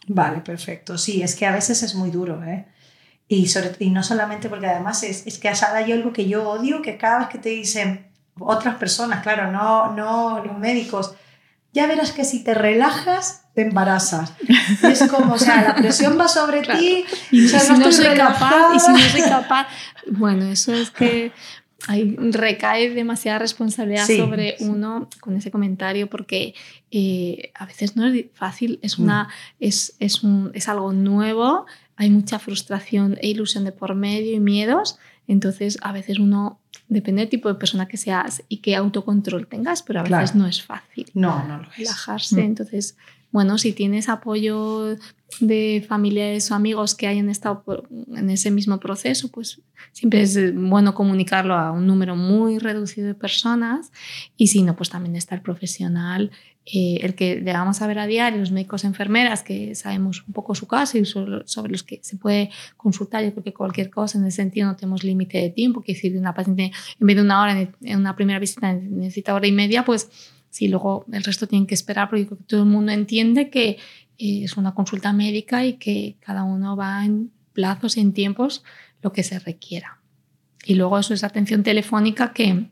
Vale, 0.08 0.40
perfecto. 0.40 0.98
Sí, 0.98 1.22
es 1.22 1.36
que 1.36 1.46
a 1.46 1.52
veces 1.52 1.84
es 1.84 1.96
muy 1.96 2.10
duro, 2.10 2.44
¿eh? 2.44 2.66
Y, 3.28 3.48
sobre, 3.48 3.76
y 3.80 3.90
no 3.90 4.04
solamente 4.04 4.48
porque 4.48 4.68
además 4.68 5.04
es, 5.04 5.28
es 5.28 5.38
que 5.38 5.50
hay 5.50 5.92
algo 5.92 6.14
que 6.14 6.30
yo 6.30 6.50
odio, 6.50 6.82
que 6.82 6.98
cada 6.98 7.20
vez 7.20 7.28
que 7.28 7.40
te 7.40 7.50
dicen 7.50 8.08
otras 8.40 8.76
personas, 8.76 9.22
claro, 9.22 9.52
no, 9.52 9.92
no 9.92 10.44
los 10.46 10.58
médicos, 10.58 11.14
ya 11.74 11.88
verás 11.88 12.12
que 12.12 12.24
si 12.24 12.44
te 12.44 12.54
relajas, 12.54 13.44
te 13.54 13.64
embarazas. 13.64 14.34
Es 14.82 15.04
como, 15.10 15.34
o 15.34 15.38
sea, 15.38 15.62
la 15.62 15.76
presión 15.76 16.18
va 16.18 16.28
sobre 16.28 16.62
ti 16.78 17.06
y, 17.32 17.48
si 17.50 17.74
no, 17.74 17.92
soy 17.92 18.16
capaz, 18.16 18.76
y 18.76 18.80
si 18.80 18.92
no 18.92 19.00
soy 19.00 19.22
capaz, 19.22 19.68
bueno, 20.12 20.46
eso 20.46 20.74
es 20.74 20.90
que 20.90 21.34
hay, 21.88 22.16
recae 22.16 22.90
demasiada 22.90 23.40
responsabilidad 23.40 24.08
sobre 24.08 24.56
uno 24.60 25.10
con 25.20 25.36
ese 25.36 25.52
comentario 25.52 26.10
porque 26.10 26.56
eh, 26.92 27.52
a 27.54 27.66
veces 27.66 27.96
no 27.96 28.08
es 28.08 28.26
fácil, 28.34 28.80
es, 28.82 28.98
una, 28.98 29.26
mm. 29.26 29.28
es, 29.60 29.96
es, 30.00 30.24
un, 30.24 30.52
es 30.54 30.68
algo 30.68 30.92
nuevo, 30.94 31.66
hay 31.96 32.10
mucha 32.10 32.40
frustración 32.40 33.18
e 33.22 33.30
ilusión 33.30 33.64
de 33.64 33.72
por 33.72 33.94
medio 33.96 34.36
y 34.36 34.40
miedos, 34.40 34.98
entonces 35.28 35.78
a 35.82 35.92
veces 35.92 36.20
uno, 36.20 36.60
depende 36.88 37.22
del 37.22 37.30
tipo 37.30 37.50
de 37.50 37.56
persona 37.56 37.88
que 37.88 37.98
seas 37.98 38.44
y 38.50 38.58
qué 38.58 38.76
autocontrol 38.76 39.48
tengas, 39.48 39.84
pero 39.84 40.00
a 40.00 40.04
veces 40.04 40.36
no 40.36 40.48
es 40.48 40.64
fácil. 40.64 41.10
No, 41.14 41.46
no 41.48 41.58
lo 41.58 41.70
es. 41.72 41.78
Relajarse, 41.78 42.42
mm. 42.42 42.46
entonces 42.46 42.98
bueno, 43.32 43.58
si 43.58 43.74
tienes 43.74 44.10
apoyo 44.10 44.96
de 45.42 45.86
familiares 45.88 46.50
o 46.50 46.56
amigos 46.56 46.96
que 46.96 47.08
hayan 47.08 47.30
estado 47.30 47.64
en 48.16 48.30
ese 48.30 48.50
mismo 48.50 48.80
proceso, 48.80 49.30
pues 49.30 49.62
siempre 49.92 50.22
es 50.22 50.56
bueno 50.56 50.94
comunicarlo 50.94 51.54
a 51.56 51.72
un 51.72 51.86
número 51.86 52.16
muy 52.16 52.60
reducido 52.60 53.08
de 53.08 53.14
personas 53.14 53.92
y 54.38 54.48
si 54.48 54.64
no, 54.64 54.76
pues 54.76 54.90
también 54.90 55.16
está 55.16 55.42
profesional, 55.42 56.32
eh, 56.70 57.00
el 57.02 57.16
que 57.16 57.40
le 57.40 57.54
vamos 57.54 57.82
a 57.82 57.88
ver 57.88 57.98
a 58.00 58.08
diario, 58.08 58.40
los 58.40 58.52
médicos 58.52 58.84
enfermeras, 58.84 59.42
que 59.42 59.74
sabemos 59.74 60.24
un 60.28 60.34
poco 60.34 60.54
su 60.54 60.68
caso 60.68 60.98
y 60.98 61.06
sobre, 61.06 61.44
los 61.70 61.84
que 61.84 62.00
se 62.04 62.18
puede 62.18 62.50
consultar. 62.76 63.24
Yo 63.24 63.32
creo 63.32 63.44
que 63.44 63.54
cualquier 63.54 63.90
cosa 63.90 64.18
en 64.18 64.26
ese 64.26 64.38
sentido 64.38 64.68
no 64.68 64.76
tenemos 64.76 65.04
límite 65.04 65.38
de 65.38 65.50
tiempo, 65.50 65.82
que 65.82 65.96
si 65.96 66.10
una 66.18 66.34
paciente 66.34 66.72
en 67.00 67.08
vez 67.08 67.16
de 67.16 67.22
una 67.22 67.42
hora 67.42 67.58
en 67.62 67.98
una 67.98 68.16
primera 68.18 68.40
visita 68.40 68.74
necesita 68.74 69.34
hora 69.34 69.48
y 69.48 69.54
media, 69.54 69.86
pues 69.86 70.10
si 70.50 70.68
luego 70.68 71.06
el 71.12 71.24
resto 71.24 71.48
tienen 71.48 71.68
que 71.68 71.75
esperar, 71.75 72.10
porque 72.10 72.27
todo 72.48 72.62
el 72.62 72.70
mundo 72.70 72.92
entiende 72.92 73.50
que 73.50 73.77
eh, 74.18 74.44
es 74.44 74.58
una 74.58 74.74
consulta 74.74 75.13
médica 75.13 75.66
y 75.66 75.74
que 75.74 76.18
cada 76.20 76.44
uno 76.44 76.75
va 76.75 77.06
en 77.06 77.32
plazos 77.54 77.98
y 77.98 78.01
en 78.01 78.13
tiempos 78.13 78.63
lo 79.01 79.13
que 79.13 79.24
se 79.24 79.39
requiera. 79.39 80.00
Y 80.66 80.75
luego 80.75 81.00
eso 81.00 81.13
es 81.13 81.24
atención 81.24 81.63
telefónica 81.63 82.34
que, 82.34 82.70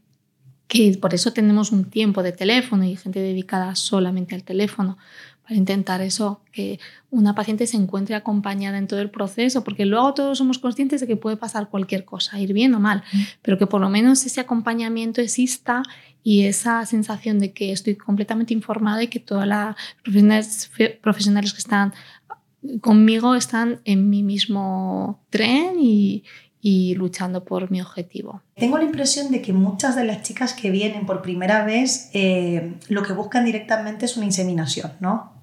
que 0.67 0.97
por 0.99 1.13
eso 1.13 1.33
tenemos 1.33 1.71
un 1.71 1.85
tiempo 1.85 2.23
de 2.23 2.31
teléfono 2.31 2.83
y 2.83 2.95
gente 2.95 3.19
dedicada 3.19 3.75
solamente 3.75 4.35
al 4.35 4.43
teléfono, 4.43 4.97
para 5.45 5.57
intentar 5.57 6.01
eso, 6.01 6.41
que 6.51 6.79
una 7.11 7.35
paciente 7.35 7.67
se 7.67 7.77
encuentre 7.77 8.15
acompañada 8.15 8.79
en 8.79 8.87
todo 8.87 8.99
el 8.99 9.11
proceso, 9.11 9.63
porque 9.63 9.85
luego 9.85 10.13
todos 10.15 10.39
somos 10.39 10.57
conscientes 10.57 11.01
de 11.01 11.07
que 11.07 11.15
puede 11.15 11.37
pasar 11.37 11.69
cualquier 11.69 12.03
cosa, 12.03 12.39
ir 12.39 12.51
bien 12.51 12.73
o 12.73 12.79
mal, 12.79 13.03
mm. 13.13 13.21
pero 13.43 13.57
que 13.59 13.67
por 13.67 13.79
lo 13.79 13.89
menos 13.89 14.25
ese 14.25 14.41
acompañamiento 14.41 15.21
exista 15.21 15.83
y 16.23 16.45
esa 16.45 16.83
sensación 16.87 17.37
de 17.37 17.53
que 17.53 17.71
estoy 17.71 17.95
completamente 17.95 18.53
informada 18.55 19.03
y 19.03 19.07
que 19.07 19.19
todas 19.19 19.47
las 19.47 19.75
profesionales, 20.03 20.71
profesionales 21.01 21.53
que 21.53 21.59
están 21.59 21.93
conmigo 22.81 23.35
están 23.35 23.81
en 23.85 24.09
mi 24.09 24.23
mismo 24.23 25.23
tren 25.29 25.75
y, 25.79 26.23
y 26.67 26.95
luchando 26.95 27.45
por 27.45 27.69
mi 27.69 27.79
objetivo. 27.79 28.41
Tengo 28.55 28.79
la 28.79 28.85
impresión 28.85 29.31
de 29.31 29.39
que 29.39 29.53
muchas 29.53 29.95
de 29.95 30.03
las 30.03 30.23
chicas 30.23 30.55
que 30.55 30.71
vienen 30.71 31.05
por 31.05 31.21
primera 31.21 31.63
vez 31.63 32.09
eh, 32.13 32.73
lo 32.89 33.03
que 33.03 33.13
buscan 33.13 33.45
directamente 33.45 34.05
es 34.05 34.17
una 34.17 34.25
inseminación, 34.25 34.93
¿no? 34.99 35.34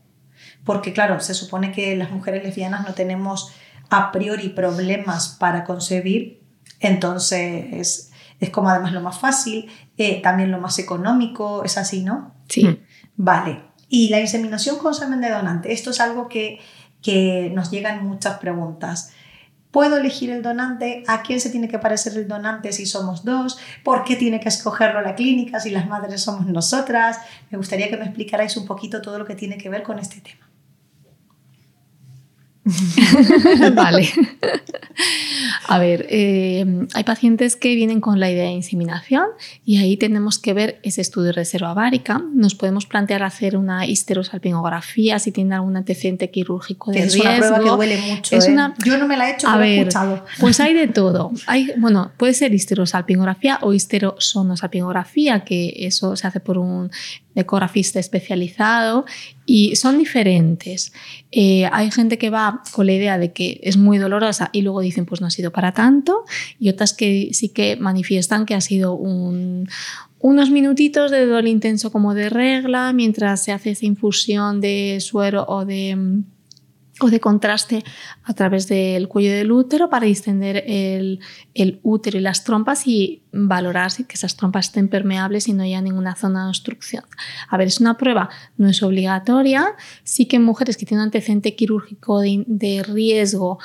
Porque 0.65 0.93
claro, 0.93 1.21
se 1.21 1.35
supone 1.35 1.73
que 1.73 1.97
las 1.97 2.11
mujeres 2.11 2.43
lesbianas 2.45 2.87
no 2.87 2.95
tenemos 2.95 3.53
a 3.91 4.13
priori 4.13 4.49
problemas 4.49 5.37
para 5.39 5.65
concebir, 5.65 6.43
entonces 6.81 8.11
es, 8.41 8.51
como 8.51 8.71
además 8.71 8.93
lo 8.93 9.01
más 9.01 9.19
fácil, 9.19 9.71
eh, 9.99 10.23
también 10.23 10.51
lo 10.51 10.59
más 10.59 10.79
económico, 10.79 11.65
es 11.65 11.79
así, 11.79 12.03
¿no? 12.03 12.35
Sí. 12.49 12.81
Vale. 13.17 13.61
Y 13.89 14.09
la 14.09 14.21
inseminación 14.21 14.79
con 14.79 14.95
semen 14.95 15.21
de 15.21 15.31
donante, 15.31 15.73
esto 15.73 15.91
es 15.91 16.01
algo 16.01 16.29
que, 16.29 16.59
que 17.03 17.53
nos 17.55 17.71
llegan 17.71 18.07
muchas 18.07 18.39
preguntas. 18.39 19.13
¿Puedo 19.71 19.97
elegir 19.97 20.31
el 20.31 20.43
donante? 20.43 21.03
¿A 21.09 21.23
quién 21.23 21.41
se 21.41 21.49
tiene 21.49 21.67
que 21.67 21.79
parecer 21.79 22.15
el 22.17 22.29
donante 22.29 22.73
si 22.73 22.85
somos 22.85 23.25
dos? 23.25 23.59
¿Por 23.83 24.05
qué 24.05 24.17
tiene 24.17 24.39
que 24.39 24.49
escogerlo 24.49 25.01
la 25.01 25.15
clínica 25.15 25.61
si 25.61 25.71
las 25.71 25.87
madres 25.89 26.21
somos 26.21 26.47
nosotras? 26.47 27.19
Me 27.51 27.57
gustaría 27.57 27.89
que 27.89 27.97
me 27.97 28.05
explicarais 28.05 28.57
un 28.59 28.67
poquito 28.67 29.01
todo 29.01 29.19
lo 29.19 29.25
que 29.25 29.35
tiene 29.35 29.57
que 29.57 29.71
ver 29.71 29.83
con 29.83 29.99
este 29.99 30.21
tema. 30.21 30.52
vale. 33.75 34.09
A 35.67 35.79
ver, 35.79 36.07
eh, 36.11 36.87
hay 36.95 37.05
pacientes 37.05 37.57
que 37.57 37.75
vienen 37.75 38.01
con 38.01 38.21
la 38.21 38.31
idea 38.31 38.45
de 38.45 38.51
inseminación 38.51 39.25
y 39.65 39.79
ahí 39.79 39.97
tenemos 39.97 40.39
que 40.39 40.55
ver 40.55 40.81
ese 40.85 41.01
estudio 41.01 41.29
de 41.29 41.33
reserva 41.33 41.75
várica. 41.75 42.23
Nos 42.35 42.55
podemos 42.55 42.87
plantear 42.87 43.25
hacer 43.25 43.57
una 43.57 43.87
histerosalpingografía 43.87 45.19
si 45.19 45.33
tiene 45.33 45.57
algún 45.57 45.77
antecedente 45.77 46.31
quirúrgico 46.31 46.93
de 46.93 47.01
es 47.01 47.15
riesgo. 47.15 47.31
Es 47.31 47.39
una 47.39 47.49
prueba 47.49 47.65
que 47.65 47.71
duele 47.71 48.01
mucho. 48.03 48.37
Es 48.37 48.47
¿eh? 48.47 48.53
una... 48.53 48.75
Yo 48.85 48.97
no 48.97 49.09
me 49.09 49.17
la 49.17 49.29
he 49.29 49.33
hecho, 49.33 49.49
pero 49.51 49.65
he 49.65 49.79
escuchado. 49.79 50.25
Pues 50.39 50.61
hay 50.61 50.75
de 50.75 50.87
todo. 50.87 51.33
Hay, 51.47 51.73
bueno, 51.79 52.13
puede 52.17 52.35
ser 52.35 52.55
histerosalpingografía 52.55 53.59
o 53.63 53.73
histerosonosalpingografía, 53.73 55.41
que 55.41 55.75
eso 55.79 56.15
se 56.15 56.29
hace 56.29 56.39
por 56.39 56.59
un 56.59 56.91
ecografista 57.35 57.99
especializado 57.99 59.05
y 59.47 59.77
son 59.77 59.99
diferentes. 59.99 60.93
Eh, 61.31 61.67
hay 61.73 61.91
gente 61.91 62.19
que 62.19 62.31
va 62.31 62.63
con 62.73 62.87
la 62.87 62.93
idea 62.93 63.19
de 63.19 63.33
que 63.33 63.61
es 63.63 63.77
muy 63.77 63.99
dolorosa 63.99 64.51
y 64.53 64.63
luego 64.63 64.81
dicen 64.81 65.07
pues 65.07 65.21
no 65.21 65.27
ha 65.27 65.31
sido 65.31 65.51
para 65.51 65.73
tanto 65.73 66.25
y 66.59 66.69
otras 66.69 66.93
que 66.93 67.31
sí 67.33 67.49
que 67.49 67.77
manifiestan 67.77 68.47
que 68.47 68.55
ha 68.55 68.61
sido 68.61 68.95
unos 68.95 70.51
minutitos 70.51 71.11
de 71.11 71.27
dolor 71.27 71.47
intenso 71.47 71.91
como 71.91 72.15
de 72.15 72.29
regla 72.29 72.93
mientras 72.93 73.43
se 73.43 73.53
hace 73.53 73.71
esa 73.71 73.87
infusión 73.87 74.61
de 74.61 74.99
suero 75.01 75.45
o 75.49 75.65
de 75.65 76.23
o 77.01 77.09
de 77.09 77.21
contraste 77.21 77.83
a 78.23 78.35
través 78.35 78.69
del 78.69 79.09
cuello 79.09 79.33
del 79.33 79.51
útero 79.51 79.89
para 79.89 80.07
distender 80.07 80.63
el, 80.67 81.21
útero 81.83 82.19
y 82.19 82.21
las 82.21 82.45
trompas 82.45 82.87
y 82.87 83.23
valorar 83.33 83.91
si 83.91 84.05
que 84.05 84.15
esas 84.15 84.37
trompas 84.37 84.67
estén 84.67 84.89
permeables 84.89 85.49
y 85.49 85.55
no 85.55 85.63
haya 85.63 85.81
ninguna 85.81 86.15
zona 86.15 86.45
de 86.45 86.49
obstrucción. 86.51 87.05
A 87.49 87.57
ver, 87.57 87.69
es 87.69 87.81
una 87.81 87.97
prueba, 87.97 88.29
no 88.59 88.69
es 88.69 88.83
obligatoria. 88.83 89.75
Sí 90.05 90.27
que 90.27 90.37
en 90.37 90.45
mujeres 90.45 90.77
que 90.77 90.85
tienen 90.85 91.05
antecedente 91.05 91.57
quirúrgico 91.57 92.21
de, 92.21 92.85
riesgo 92.87 93.59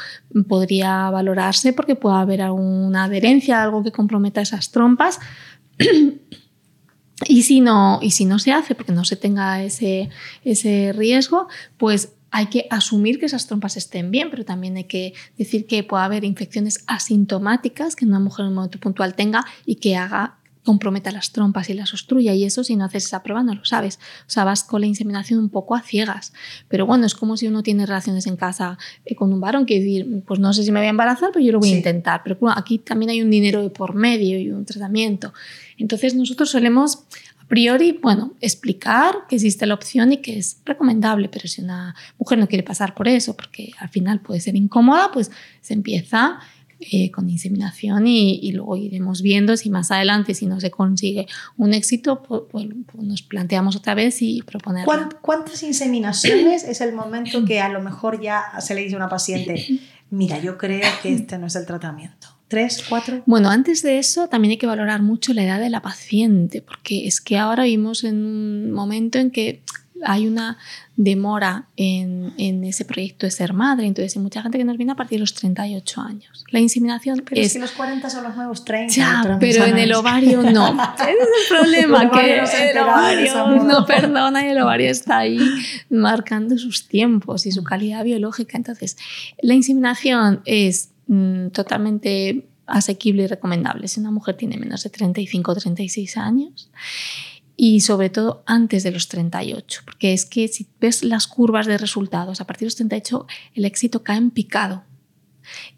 podría 0.48 1.10
valorarse 1.10 1.74
porque 1.74 1.96
puede 1.96 2.18
haber 2.18 2.42
alguna 2.42 3.06
adherencia, 3.06 3.62
algo 3.62 3.84
que 3.84 3.92
comprometa 3.92 4.42
esas 4.42 4.72
trompas. 4.72 5.20
Y 7.26 7.42
si, 7.42 7.62
no, 7.62 7.98
y 8.00 8.12
si 8.12 8.26
no 8.26 8.38
se 8.38 8.52
hace 8.52 8.76
porque 8.76 8.92
no 8.92 9.04
se 9.04 9.16
tenga 9.16 9.64
ese, 9.64 10.12
ese 10.44 10.94
riesgo, 10.96 11.48
pues 11.78 12.14
hay 12.32 12.48
que 12.48 12.68
asumir 12.70 13.20
que 13.20 13.26
esas 13.26 13.48
trompas 13.48 13.78
estén 13.78 14.12
bien, 14.12 14.30
pero 14.30 14.46
también 14.46 14.78
hay 14.78 14.84
que 14.86 15.14
decir 15.38 15.66
que 15.66 15.84
puede 15.84 16.04
haber 16.04 16.24
infecciones 16.24 16.84
asintomáticas 16.88 17.96
que 17.96 18.06
una 18.06 18.20
mujer 18.20 18.44
en 18.44 18.50
un 18.50 18.56
momento 18.56 18.80
puntual 18.80 19.16
tenga 19.16 19.46
y 19.66 19.76
que 19.76 19.96
haga 19.96 20.38
comprometa 20.68 21.12
las 21.14 21.32
trompas 21.32 21.70
y 21.70 21.74
las 21.74 21.94
obstruya 21.94 22.34
y 22.34 22.44
eso 22.44 22.62
si 22.62 22.76
no 22.76 22.84
haces 22.84 23.06
esa 23.06 23.24
prueba 23.24 23.42
no 23.42 23.56
lo 23.56 23.64
sabes. 23.64 24.00
O 24.28 24.30
sea, 24.30 24.44
vas 24.44 24.66
con 24.66 24.82
la 24.82 24.88
inseminación 24.88 25.40
un 25.40 25.48
poco 25.48 25.76
a 25.76 25.82
ciegas. 25.82 26.34
Pero 26.68 26.86
bueno, 26.86 27.06
es 27.06 27.16
como 27.16 27.38
si 27.38 27.48
uno 27.48 27.64
tiene 27.64 27.86
relaciones 27.86 28.28
en 28.28 28.36
casa 28.36 28.78
eh, 29.06 29.16
con 29.16 29.32
un 29.32 29.40
varón, 29.40 29.66
que 29.66 29.80
decir, 29.80 30.24
pues 30.28 30.42
no 30.42 30.52
sé 30.52 30.66
si 30.66 30.74
me 30.74 30.82
voy 30.82 30.88
a 30.88 30.90
embarazar, 30.90 31.30
pero 31.32 31.46
yo 31.46 31.54
lo 31.54 31.60
voy 31.60 31.72
a 31.72 31.78
intentar. 31.78 32.20
Pero 32.22 32.36
bueno, 32.42 32.54
aquí 32.58 32.80
también 32.80 33.12
hay 33.12 33.22
un 33.22 33.30
dinero 33.30 33.62
de 33.62 33.70
por 33.70 33.96
medio 33.96 34.38
y 34.38 34.50
un 34.52 34.66
tratamiento. 34.66 35.34
Entonces 35.78 36.16
nosotros 36.16 36.50
solemos 36.50 37.04
priori, 37.48 37.98
bueno, 38.02 38.34
explicar 38.42 39.26
que 39.30 39.36
existe 39.36 39.66
la 39.66 39.74
opción 39.74 40.12
y 40.12 40.18
que 40.18 40.38
es 40.38 40.62
recomendable, 40.66 41.30
pero 41.30 41.48
si 41.48 41.62
una 41.62 41.96
mujer 42.18 42.38
no 42.38 42.48
quiere 42.48 42.64
pasar 42.64 42.94
por 42.94 43.08
eso, 43.08 43.36
porque 43.36 43.72
al 43.80 43.90
final 43.90 44.22
puede 44.22 44.40
ser 44.40 44.56
incómoda, 44.56 45.12
pues 45.12 45.32
se 45.62 45.74
empieza 45.74 46.40
eh, 46.80 47.10
con 47.10 47.28
inseminación 47.28 48.06
y, 48.06 48.52
luego 48.52 48.78
iremos 48.78 49.24
viendo 49.24 49.58
si 49.58 49.72
más 49.72 49.90
adelante, 49.90 50.36
si 50.36 50.46
no 50.46 50.60
se 50.60 50.70
consigue 50.70 51.26
un 51.58 51.74
éxito, 51.74 52.22
pues, 52.22 52.44
pues, 52.52 52.68
pues 52.86 53.04
nos 53.04 53.24
planteamos 53.24 53.76
otra 53.76 53.96
vez 53.96 54.22
y 54.22 54.44
proponer. 54.44 54.86
¿Cuántas 55.22 55.64
inseminaciones 55.64 56.64
es 56.64 56.82
el 56.82 56.94
momento 56.94 57.46
que 57.46 57.62
a 57.62 57.70
lo 57.70 57.82
mejor 57.82 58.22
ya 58.22 58.44
se 58.60 58.76
le 58.76 58.82
dice 58.82 58.94
a 58.94 58.98
una 58.98 59.10
paciente, 59.10 59.66
mira, 60.12 60.40
yo 60.40 60.60
creo 60.60 60.88
que 61.02 61.14
este 61.14 61.40
no 61.40 61.48
es 61.48 61.56
el 61.56 61.66
tratamiento? 61.66 62.37
¿Tres, 62.48 62.84
cuatro? 62.88 63.24
Bueno, 63.26 63.50
antes 63.50 63.82
de 63.82 64.00
eso 64.00 64.28
también 64.28 64.52
hay 64.52 64.58
que 64.58 64.68
valorar 64.68 65.02
mucho 65.02 65.34
la 65.34 65.44
edad 65.44 65.60
de 65.60 65.70
la 65.70 65.82
paciente, 65.82 66.62
porque 66.62 67.06
es 67.06 67.20
que 67.20 67.38
ahora 67.38 67.64
vivimos 67.64 68.04
en 68.04 68.26
un 68.26 68.72
momento 68.72 69.20
en 69.20 69.32
que 69.32 69.62
hay 70.04 70.28
una 70.28 70.58
demora 70.96 71.66
en, 71.76 72.34
en, 72.38 72.64
ese 72.64 72.86
proyecto 72.86 73.26
de 73.26 73.32
ser 73.32 73.54
madre. 73.54 73.86
Entonces, 73.86 74.16
hay 74.16 74.22
mucha 74.22 74.42
gente 74.42 74.58
que 74.58 74.64
nos 74.64 74.78
viene 74.78 74.92
a 74.92 74.96
partir 74.96 75.18
de 75.18 75.22
los 75.22 75.34
38 75.34 76.02
años. 76.02 76.46
La 76.52 76.60
inseminación 76.60 77.24
pero 77.28 77.42
es... 77.42 77.54
que 77.54 77.60
los 77.60 77.72
40 77.72 78.10
son 78.10 78.24
los 78.24 78.36
nuevos 78.36 78.66
30. 78.66 78.94
Ya, 78.94 79.38
pero 79.40 79.66
en 79.66 79.78
el 79.78 79.94
ovario 79.94 80.42
no. 80.44 80.70
Ese 81.00 81.12
es 81.12 81.52
el 81.52 81.58
problema, 81.58 82.04
el 82.04 82.12
que 82.12 82.72
el 82.72 82.78
ovario 82.78 83.64
no 83.64 83.86
perdona 83.86 84.46
y 84.46 84.50
el 84.50 84.60
ovario 84.60 84.90
está 84.90 85.20
ahí 85.20 85.40
marcando 85.90 86.58
sus 86.58 86.88
tiempos 86.88 87.46
y 87.46 87.52
su 87.52 87.64
calidad 87.64 88.04
biológica. 88.04 88.58
Entonces, 88.58 88.98
la 89.42 89.54
inseminación 89.54 90.42
es 90.46 90.90
mm, 91.08 91.50
totalmente 91.50 92.48
asequible 92.66 93.24
y 93.24 93.28
recomendable 93.28 93.88
si 93.88 94.00
una 94.00 94.12
mujer 94.12 94.36
tiene 94.36 94.58
menos 94.58 94.84
de 94.84 94.90
35 94.90 95.52
o 95.52 95.56
36 95.56 96.18
años 96.18 96.70
y 97.56 97.82
sobre 97.82 98.12
todo 98.12 98.44
antes 98.46 98.84
de 98.84 98.92
los 98.92 99.08
38, 99.08 99.82
porque 99.84 100.14
es 100.14 100.26
que 100.26 100.48
si 100.48 100.68
ves 100.80 101.04
las 101.04 101.26
curvas 101.28 101.66
de 101.66 101.80
resultados, 101.80 102.40
a 102.40 102.46
partir 102.46 102.62
de 102.62 102.68
los 102.68 102.76
38 102.76 103.26
el 103.56 103.66
éxito 103.66 104.04
cae 104.04 104.18
en 104.18 104.30
picado. 104.30 104.84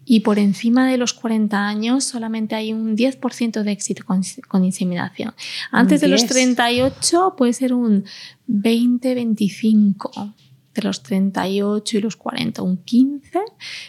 Y 0.04 0.20
por 0.20 0.38
encima 0.38 0.90
de 0.90 0.98
los 0.98 1.14
40 1.14 1.68
años 1.68 2.04
solamente 2.04 2.56
hay 2.56 2.72
un 2.72 2.96
10% 2.96 3.62
de 3.62 3.72
éxito 3.72 4.04
con, 4.04 4.64
inseminación. 4.64 5.32
Antes 5.70 6.00
de 6.00 6.08
los 6.08 6.26
38 6.26 7.34
puede 7.38 7.52
ser 7.52 7.72
un 7.72 8.04
20-25 8.48 10.34
de 10.74 10.82
los 10.82 11.02
38 11.02 11.98
y 11.98 12.00
los 12.00 12.16
40, 12.16 12.62
un 12.62 12.78
15, 12.78 13.38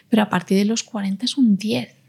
pero 0.09 0.23
a 0.23 0.29
partir 0.29 0.57
de 0.57 0.65
los 0.65 0.83
40 0.83 1.25
es 1.25 1.37
un 1.37 1.57
10 1.57 2.01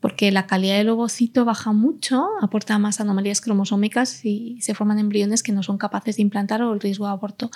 porque 0.00 0.30
la 0.30 0.46
calidad 0.46 0.76
del 0.76 0.90
ovocito 0.90 1.44
baja 1.44 1.72
mucho, 1.72 2.28
aporta 2.40 2.78
más 2.78 3.00
anomalías 3.00 3.40
cromosómicas 3.40 4.24
y 4.24 4.60
se 4.60 4.74
forman 4.74 4.98
embriones 4.98 5.42
que 5.42 5.52
no 5.52 5.62
son 5.62 5.76
capaces 5.76 6.16
de 6.16 6.22
implantar 6.22 6.62
o 6.62 6.72
el 6.72 6.80
riesgo 6.80 7.06
de 7.06 7.12
aborto 7.12 7.50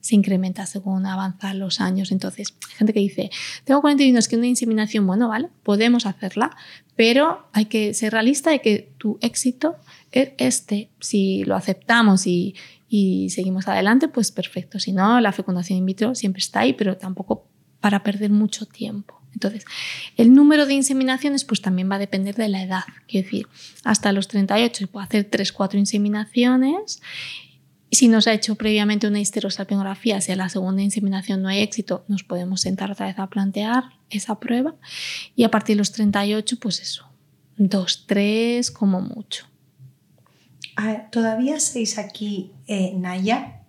se 0.00 0.14
incrementa 0.14 0.66
según 0.66 1.06
avanzan 1.06 1.58
los 1.58 1.80
años. 1.80 2.10
Entonces, 2.10 2.54
hay 2.68 2.76
gente 2.76 2.92
que 2.92 3.00
dice, 3.00 3.30
tengo 3.64 3.80
41 3.80 4.16
años, 4.16 4.28
que 4.28 4.36
una 4.36 4.46
inseminación, 4.46 5.06
bueno, 5.06 5.28
vale, 5.28 5.48
podemos 5.62 6.06
hacerla, 6.06 6.56
pero 7.00 7.48
hay 7.54 7.64
que 7.64 7.94
ser 7.94 8.12
realista 8.12 8.50
de 8.50 8.60
que 8.60 8.92
tu 8.98 9.16
éxito 9.22 9.76
es 10.12 10.32
este. 10.36 10.90
Si 11.00 11.44
lo 11.44 11.56
aceptamos 11.56 12.26
y, 12.26 12.54
y 12.90 13.30
seguimos 13.30 13.66
adelante, 13.68 14.08
pues 14.08 14.30
perfecto. 14.30 14.78
Si 14.78 14.92
no, 14.92 15.18
la 15.18 15.32
fecundación 15.32 15.78
in 15.78 15.86
vitro 15.86 16.14
siempre 16.14 16.40
está 16.40 16.60
ahí, 16.60 16.74
pero 16.74 16.98
tampoco 16.98 17.46
para 17.80 18.02
perder 18.02 18.28
mucho 18.28 18.66
tiempo. 18.66 19.18
Entonces, 19.32 19.64
el 20.18 20.34
número 20.34 20.66
de 20.66 20.74
inseminaciones 20.74 21.46
pues 21.46 21.62
también 21.62 21.90
va 21.90 21.94
a 21.94 22.00
depender 22.00 22.34
de 22.34 22.50
la 22.50 22.62
edad. 22.62 22.84
Quiero 23.08 23.24
decir, 23.24 23.46
hasta 23.82 24.12
los 24.12 24.28
38 24.28 24.80
se 24.80 24.86
puede 24.86 25.06
hacer 25.06 25.30
3-4 25.30 25.78
inseminaciones. 25.78 27.00
Si 27.92 28.08
nos 28.08 28.26
ha 28.26 28.32
hecho 28.32 28.54
previamente 28.54 29.06
una 29.06 29.20
histerosalpingografía, 29.20 30.20
si 30.20 30.32
a 30.32 30.36
la 30.36 30.48
segunda 30.48 30.82
inseminación 30.82 31.42
no 31.42 31.48
hay 31.48 31.60
éxito, 31.60 32.04
nos 32.08 32.22
podemos 32.22 32.60
sentar 32.60 32.90
otra 32.90 33.06
vez 33.06 33.18
a 33.18 33.26
plantear 33.26 33.84
esa 34.10 34.38
prueba. 34.38 34.74
Y 35.34 35.44
a 35.44 35.50
partir 35.50 35.74
de 35.76 35.78
los 35.78 35.92
38, 35.92 36.56
pues 36.60 36.80
eso, 36.80 37.06
2, 37.56 38.04
3 38.06 38.70
como 38.70 39.00
mucho. 39.00 39.46
¿Todavía 41.10 41.60
seis 41.60 41.98
aquí, 41.98 42.52
Naya? 42.94 43.59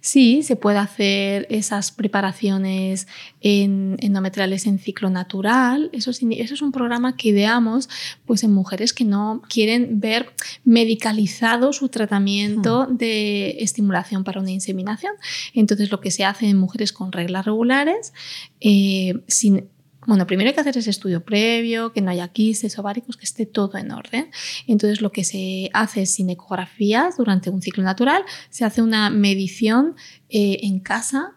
Sí, 0.00 0.42
se 0.42 0.56
puede 0.56 0.78
hacer 0.78 1.46
esas 1.50 1.92
preparaciones 1.92 3.06
en, 3.42 3.96
endometriales 4.00 4.66
en 4.66 4.78
ciclo 4.78 5.10
natural. 5.10 5.90
Eso, 5.92 6.10
eso, 6.10 6.54
es 6.54 6.62
un 6.62 6.72
programa 6.72 7.16
que 7.16 7.28
ideamos 7.28 7.90
pues, 8.24 8.42
en 8.42 8.52
mujeres 8.52 8.94
que 8.94 9.04
no 9.04 9.42
quieren 9.48 10.00
ver 10.00 10.32
medicalizado 10.64 11.74
su 11.74 11.90
tratamiento 11.90 12.86
hmm. 12.88 12.96
de 12.96 13.56
estimulación 13.60 14.24
para 14.24 14.40
una 14.40 14.50
inseminación. 14.50 15.12
Entonces, 15.52 15.90
lo 15.90 16.00
que 16.00 16.10
se 16.10 16.24
hace 16.24 16.48
en 16.48 16.56
mujeres 16.56 16.92
con 16.92 17.12
reglas 17.12 17.44
regulares, 17.44 18.14
eh, 18.60 19.20
sin 19.26 19.68
bueno, 20.06 20.26
primero 20.26 20.48
hay 20.48 20.54
que 20.54 20.60
hacer 20.60 20.78
ese 20.78 20.90
estudio 20.90 21.24
previo, 21.24 21.92
que 21.92 22.00
no 22.00 22.10
haya 22.10 22.28
quistes 22.28 22.78
ováricos, 22.78 23.16
que 23.16 23.24
esté 23.24 23.46
todo 23.46 23.76
en 23.76 23.90
orden. 23.92 24.30
Entonces, 24.66 25.02
lo 25.02 25.12
que 25.12 25.24
se 25.24 25.70
hace 25.72 26.06
sin 26.06 26.30
ecografías 26.30 27.16
durante 27.16 27.50
un 27.50 27.60
ciclo 27.60 27.82
natural, 27.82 28.22
se 28.48 28.64
hace 28.64 28.82
una 28.82 29.10
medición 29.10 29.96
eh, 30.28 30.60
en 30.62 30.80
casa 30.80 31.32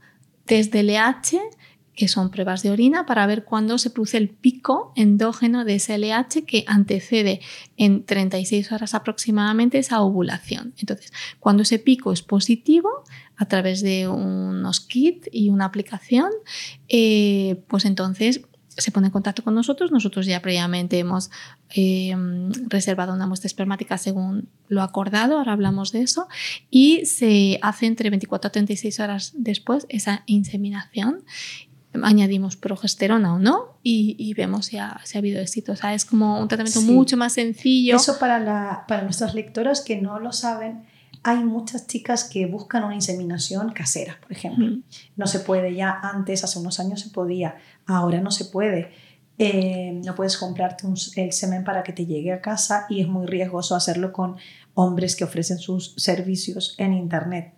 desde 0.45 0.83
LH 0.83 1.39
que 1.95 2.07
son 2.07 2.31
pruebas 2.31 2.63
de 2.63 2.71
orina, 2.71 3.05
para 3.05 3.27
ver 3.27 3.43
cuándo 3.43 3.77
se 3.77 3.89
produce 3.89 4.17
el 4.17 4.29
pico 4.29 4.93
endógeno 4.95 5.63
de 5.63 5.75
ese 5.75 5.97
LH 5.97 6.43
que 6.45 6.63
antecede 6.67 7.39
en 7.77 8.03
36 8.03 8.71
horas 8.71 8.95
aproximadamente 8.95 9.77
esa 9.77 10.01
ovulación. 10.01 10.73
Entonces, 10.77 11.13
cuando 11.39 11.63
ese 11.63 11.79
pico 11.79 12.11
es 12.11 12.23
positivo, 12.23 12.89
a 13.35 13.45
través 13.47 13.81
de 13.81 14.07
unos 14.07 14.79
kits 14.79 15.29
y 15.31 15.49
una 15.49 15.65
aplicación, 15.65 16.31
eh, 16.87 17.63
pues 17.67 17.85
entonces 17.85 18.41
se 18.77 18.91
pone 18.91 19.07
en 19.07 19.11
contacto 19.11 19.43
con 19.43 19.55
nosotros. 19.55 19.91
Nosotros 19.91 20.25
ya 20.25 20.41
previamente 20.41 20.99
hemos 20.99 21.29
eh, 21.69 22.15
reservado 22.67 23.13
una 23.13 23.27
muestra 23.27 23.47
espermática 23.47 23.97
según 23.97 24.49
lo 24.67 24.81
acordado, 24.81 25.37
ahora 25.37 25.53
hablamos 25.53 25.91
de 25.91 26.01
eso, 26.01 26.27
y 26.69 27.05
se 27.05 27.59
hace 27.61 27.85
entre 27.85 28.09
24 28.09 28.47
a 28.47 28.51
36 28.51 28.99
horas 28.99 29.33
después 29.35 29.85
esa 29.89 30.23
inseminación. 30.25 31.23
Añadimos 32.01 32.55
progesterona 32.55 33.35
o 33.35 33.39
no 33.39 33.77
y, 33.83 34.33
vemos 34.33 34.65
si 34.65 34.77
ha, 34.77 34.99
si 35.03 35.15
ha, 35.15 35.19
habido 35.19 35.39
éxito. 35.39 35.73
O 35.73 35.75
sea, 35.75 35.93
es 35.93 36.05
como 36.05 36.39
un 36.39 36.47
tratamiento 36.47 36.81
mucho 36.81 37.17
más 37.17 37.33
sencillo. 37.33 37.97
Eso 37.97 38.17
para, 38.17 38.39
la, 38.39 38.85
para 38.87 39.03
nuestras 39.03 39.35
lectoras 39.35 39.81
que 39.81 40.01
no 40.01 40.19
lo 40.19 40.31
saben, 40.31 40.85
hay 41.23 41.43
muchas 41.43 41.87
chicas 41.87 42.25
que 42.25 42.45
buscan 42.45 42.83
una 42.83 42.95
inseminación 42.95 43.71
casera, 43.71 44.19
por 44.21 44.31
ejemplo. 44.31 44.77
No 45.15 45.25
se 45.25 45.39
puede 45.39 45.73
ya, 45.73 45.99
antes, 46.01 46.43
hace 46.43 46.59
unos 46.59 46.79
años 46.81 46.99
se 46.99 47.09
podía, 47.09 47.55
ahora 47.85 48.19
no 48.19 48.29
se 48.29 48.45
puede. 48.45 48.91
Eh, 49.39 49.99
no 50.05 50.13
puedes 50.15 50.37
comprarte 50.37 50.85
el 51.15 51.31
semen 51.31 51.63
para 51.63 51.81
que 51.81 51.93
te 51.93 52.05
llegue 52.05 52.33
a 52.33 52.41
casa 52.41 52.85
y 52.89 53.01
es 53.01 53.07
muy 53.07 53.25
riesgoso 53.25 53.75
hacerlo 53.75 54.11
con 54.11 54.35
hombres 54.75 55.15
que 55.15 55.23
ofrecen 55.23 55.57
sus 55.57 55.95
servicios 55.97 56.75
en 56.77 56.93
Internet. 56.93 57.53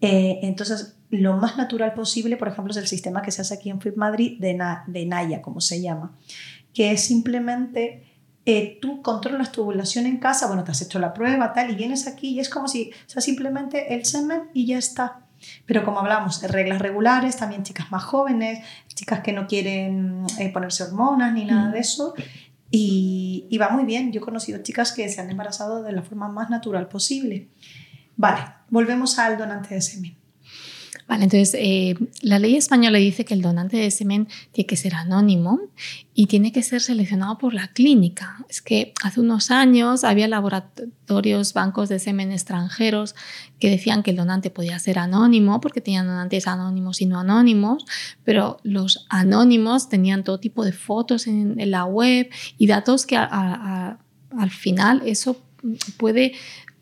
Eh, 0.00 0.38
entonces, 0.42 0.96
lo 1.10 1.36
más 1.36 1.56
natural 1.56 1.94
posible, 1.94 2.36
por 2.36 2.48
ejemplo, 2.48 2.70
es 2.70 2.76
el 2.76 2.86
sistema 2.86 3.22
que 3.22 3.32
se 3.32 3.42
hace 3.42 3.54
aquí 3.54 3.70
en 3.70 3.80
Fit 3.80 3.96
Madrid 3.96 4.38
de, 4.40 4.58
de 4.86 5.06
Naya, 5.06 5.42
como 5.42 5.60
se 5.60 5.82
llama, 5.82 6.16
que 6.72 6.92
es 6.92 7.02
simplemente 7.02 8.09
eh, 8.50 8.78
tú 8.80 9.00
controlas 9.00 9.52
tu 9.52 9.62
ovulación 9.62 10.06
en 10.06 10.18
casa, 10.18 10.48
bueno, 10.48 10.64
te 10.64 10.72
has 10.72 10.82
hecho 10.82 10.98
la 10.98 11.14
prueba, 11.14 11.52
tal, 11.52 11.70
y 11.70 11.76
vienes 11.76 12.08
aquí 12.08 12.30
y 12.30 12.40
es 12.40 12.48
como 12.48 12.66
si, 12.66 12.90
o 12.90 13.08
sea, 13.08 13.22
simplemente 13.22 13.94
el 13.94 14.04
semen 14.04 14.50
y 14.52 14.66
ya 14.66 14.78
está. 14.78 15.20
Pero 15.66 15.84
como 15.84 16.00
hablamos 16.00 16.40
de 16.40 16.48
reglas 16.48 16.80
regulares, 16.80 17.36
también 17.36 17.62
chicas 17.62 17.90
más 17.92 18.02
jóvenes, 18.02 18.64
chicas 18.88 19.20
que 19.20 19.32
no 19.32 19.46
quieren 19.46 20.26
eh, 20.38 20.50
ponerse 20.52 20.82
hormonas 20.82 21.32
ni 21.32 21.44
nada 21.44 21.70
de 21.70 21.78
eso, 21.78 22.14
y, 22.72 23.46
y, 23.48 23.58
va 23.58 23.70
muy 23.70 23.84
bien. 23.84 24.12
Yo 24.12 24.20
he 24.20 24.24
conocido 24.24 24.62
chicas 24.62 24.92
que 24.92 25.08
se 25.08 25.20
han 25.20 25.30
embarazado 25.30 25.82
de 25.82 25.92
la 25.92 26.02
forma 26.02 26.28
más 26.28 26.50
natural 26.50 26.88
posible. 26.88 27.48
Vale, 28.16 28.40
volvemos 28.68 29.18
al 29.18 29.38
donante 29.38 29.74
de 29.74 29.80
semen. 29.80 30.19
Entonces 31.14 31.56
eh, 31.58 31.94
la 32.22 32.38
ley 32.38 32.56
española 32.56 32.98
dice 32.98 33.24
que 33.24 33.34
el 33.34 33.42
donante 33.42 33.76
de 33.76 33.90
semen 33.90 34.28
tiene 34.52 34.66
que 34.66 34.76
ser 34.76 34.94
anónimo 34.94 35.60
y 36.14 36.26
tiene 36.26 36.52
que 36.52 36.62
ser 36.62 36.80
seleccionado 36.80 37.36
por 37.38 37.52
la 37.52 37.68
clínica. 37.68 38.44
Es 38.48 38.62
que 38.62 38.92
hace 39.02 39.20
unos 39.20 39.50
años 39.50 40.04
había 40.04 40.28
laboratorios, 40.28 41.52
bancos 41.52 41.88
de 41.88 41.98
semen 41.98 42.30
extranjeros 42.30 43.16
que 43.58 43.70
decían 43.70 44.02
que 44.02 44.12
el 44.12 44.16
donante 44.16 44.50
podía 44.50 44.78
ser 44.78 44.98
anónimo 44.98 45.60
porque 45.60 45.80
tenían 45.80 46.06
donantes 46.06 46.46
anónimos 46.46 47.00
y 47.00 47.06
no 47.06 47.18
anónimos, 47.18 47.84
pero 48.24 48.58
los 48.62 49.06
anónimos 49.08 49.88
tenían 49.88 50.22
todo 50.22 50.38
tipo 50.38 50.64
de 50.64 50.72
fotos 50.72 51.26
en, 51.26 51.70
la 51.70 51.84
web 51.84 52.30
y 52.56 52.66
datos 52.66 53.04
que 53.04 53.16
al 53.16 53.98
final 54.50 55.02
eso 55.04 55.36
puede 55.98 56.32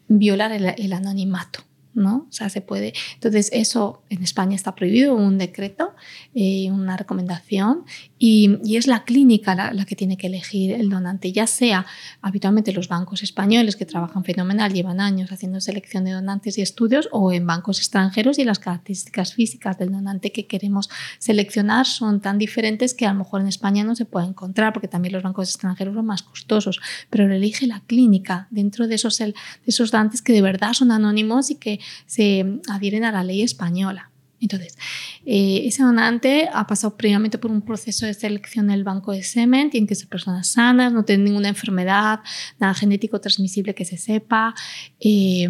violar 0.07 0.53
el 0.53 0.93
anonimato. 0.93 1.68
¿No? 1.99 2.27
O 2.29 2.33
sea, 2.33 2.49
se 2.49 2.61
puede. 2.61 2.95
Entonces, 3.15 3.51
eso 3.53 4.03
en 4.09 4.23
España 4.23 4.55
está 4.55 4.75
prohibido, 4.75 5.15
un 5.15 5.39
decreto, 5.39 5.95
eh, 6.35 6.71
una 6.71 6.97
recomendación, 6.97 7.85
y, 8.19 8.77
es 8.77 8.87
la 8.87 9.05
clínica 9.05 9.55
la, 9.55 9.85
que 9.85 9.97
tiene 9.97 10.17
que 10.17 10.29
elegir 10.29 10.73
el 10.73 10.89
donante, 10.89 11.33
ya 11.33 11.47
sea 11.47 11.87
habitualmente 12.23 12.73
los 12.73 12.89
bancos 12.89 13.23
españoles 13.23 13.77
que 13.77 13.85
trabajan 13.85 14.25
fenomenal, 14.25 14.73
llevan 14.73 15.01
años 15.01 15.33
haciendo 15.33 15.61
selección 15.61 16.05
de 16.05 16.13
donantes 16.13 16.59
y 16.59 16.63
estudios, 16.63 17.09
o 17.13 17.33
en 17.33 17.47
bancos 17.47 17.79
extranjeros 17.79 18.39
y 18.39 18.45
las 18.45 18.59
características 18.59 19.35
físicas 19.35 19.79
del 19.79 19.93
donante 19.93 20.33
que 20.33 20.47
queremos 20.47 20.89
seleccionar 21.19 21.87
son 21.87 22.21
tan 22.21 22.39
diferentes 22.39 22.95
que 22.95 23.07
a 23.07 23.13
lo 23.13 23.19
mejor 23.19 23.41
en 23.41 23.49
España 23.49 23.85
no 23.85 23.95
se 23.97 24.05
puede 24.05 24.27
encontrar, 24.27 24.73
porque 24.73 24.89
también 24.89 25.13
los 25.13 25.23
bancos 25.23 25.49
extranjeros 25.49 25.95
son 25.95 26.07
más 26.07 26.23
costosos, 26.23 26.81
pero 27.11 27.27
lo 27.27 27.35
elige 27.35 27.67
la 27.67 27.81
clínica 27.81 28.47
dentro 28.51 28.87
de 28.87 28.95
esos, 28.95 29.19
de 29.19 29.35
esos 29.67 29.91
donantes 29.91 30.23
que 30.23 30.33
de 30.33 30.43
verdad 30.43 30.73
son 30.73 30.91
anónimos 30.91 31.51
y 31.51 31.57
que 31.57 31.81
se 32.07 32.45
adhieren 32.69 33.05
a 33.05 33.13
la 33.13 33.25
ley 33.25 33.43
española. 33.43 34.11
Entonces, 34.41 34.79
eh, 35.27 35.63
ese 35.65 35.83
donante 35.83 36.49
ha 36.53 36.67
pasado 36.67 36.97
previamente 36.97 37.39
por 37.39 37.51
un 37.51 37.63
proceso 37.63 38.07
de 38.07 38.15
selección 38.15 38.69
del 38.69 38.85
banco 38.85 39.13
de 39.13 39.23
semen, 39.23 39.71
tienen 39.71 39.87
que 39.87 39.95
ser 39.95 40.09
personas 40.09 40.49
sanas, 40.49 40.93
no 40.93 41.05
tienen 41.05 41.25
ninguna 41.25 41.49
enfermedad, 41.49 42.21
nada 42.59 42.75
genético 42.75 43.21
transmisible 43.21 43.75
que 43.75 43.85
se 43.85 43.97
sepa, 43.97 44.55
eh, 45.01 45.49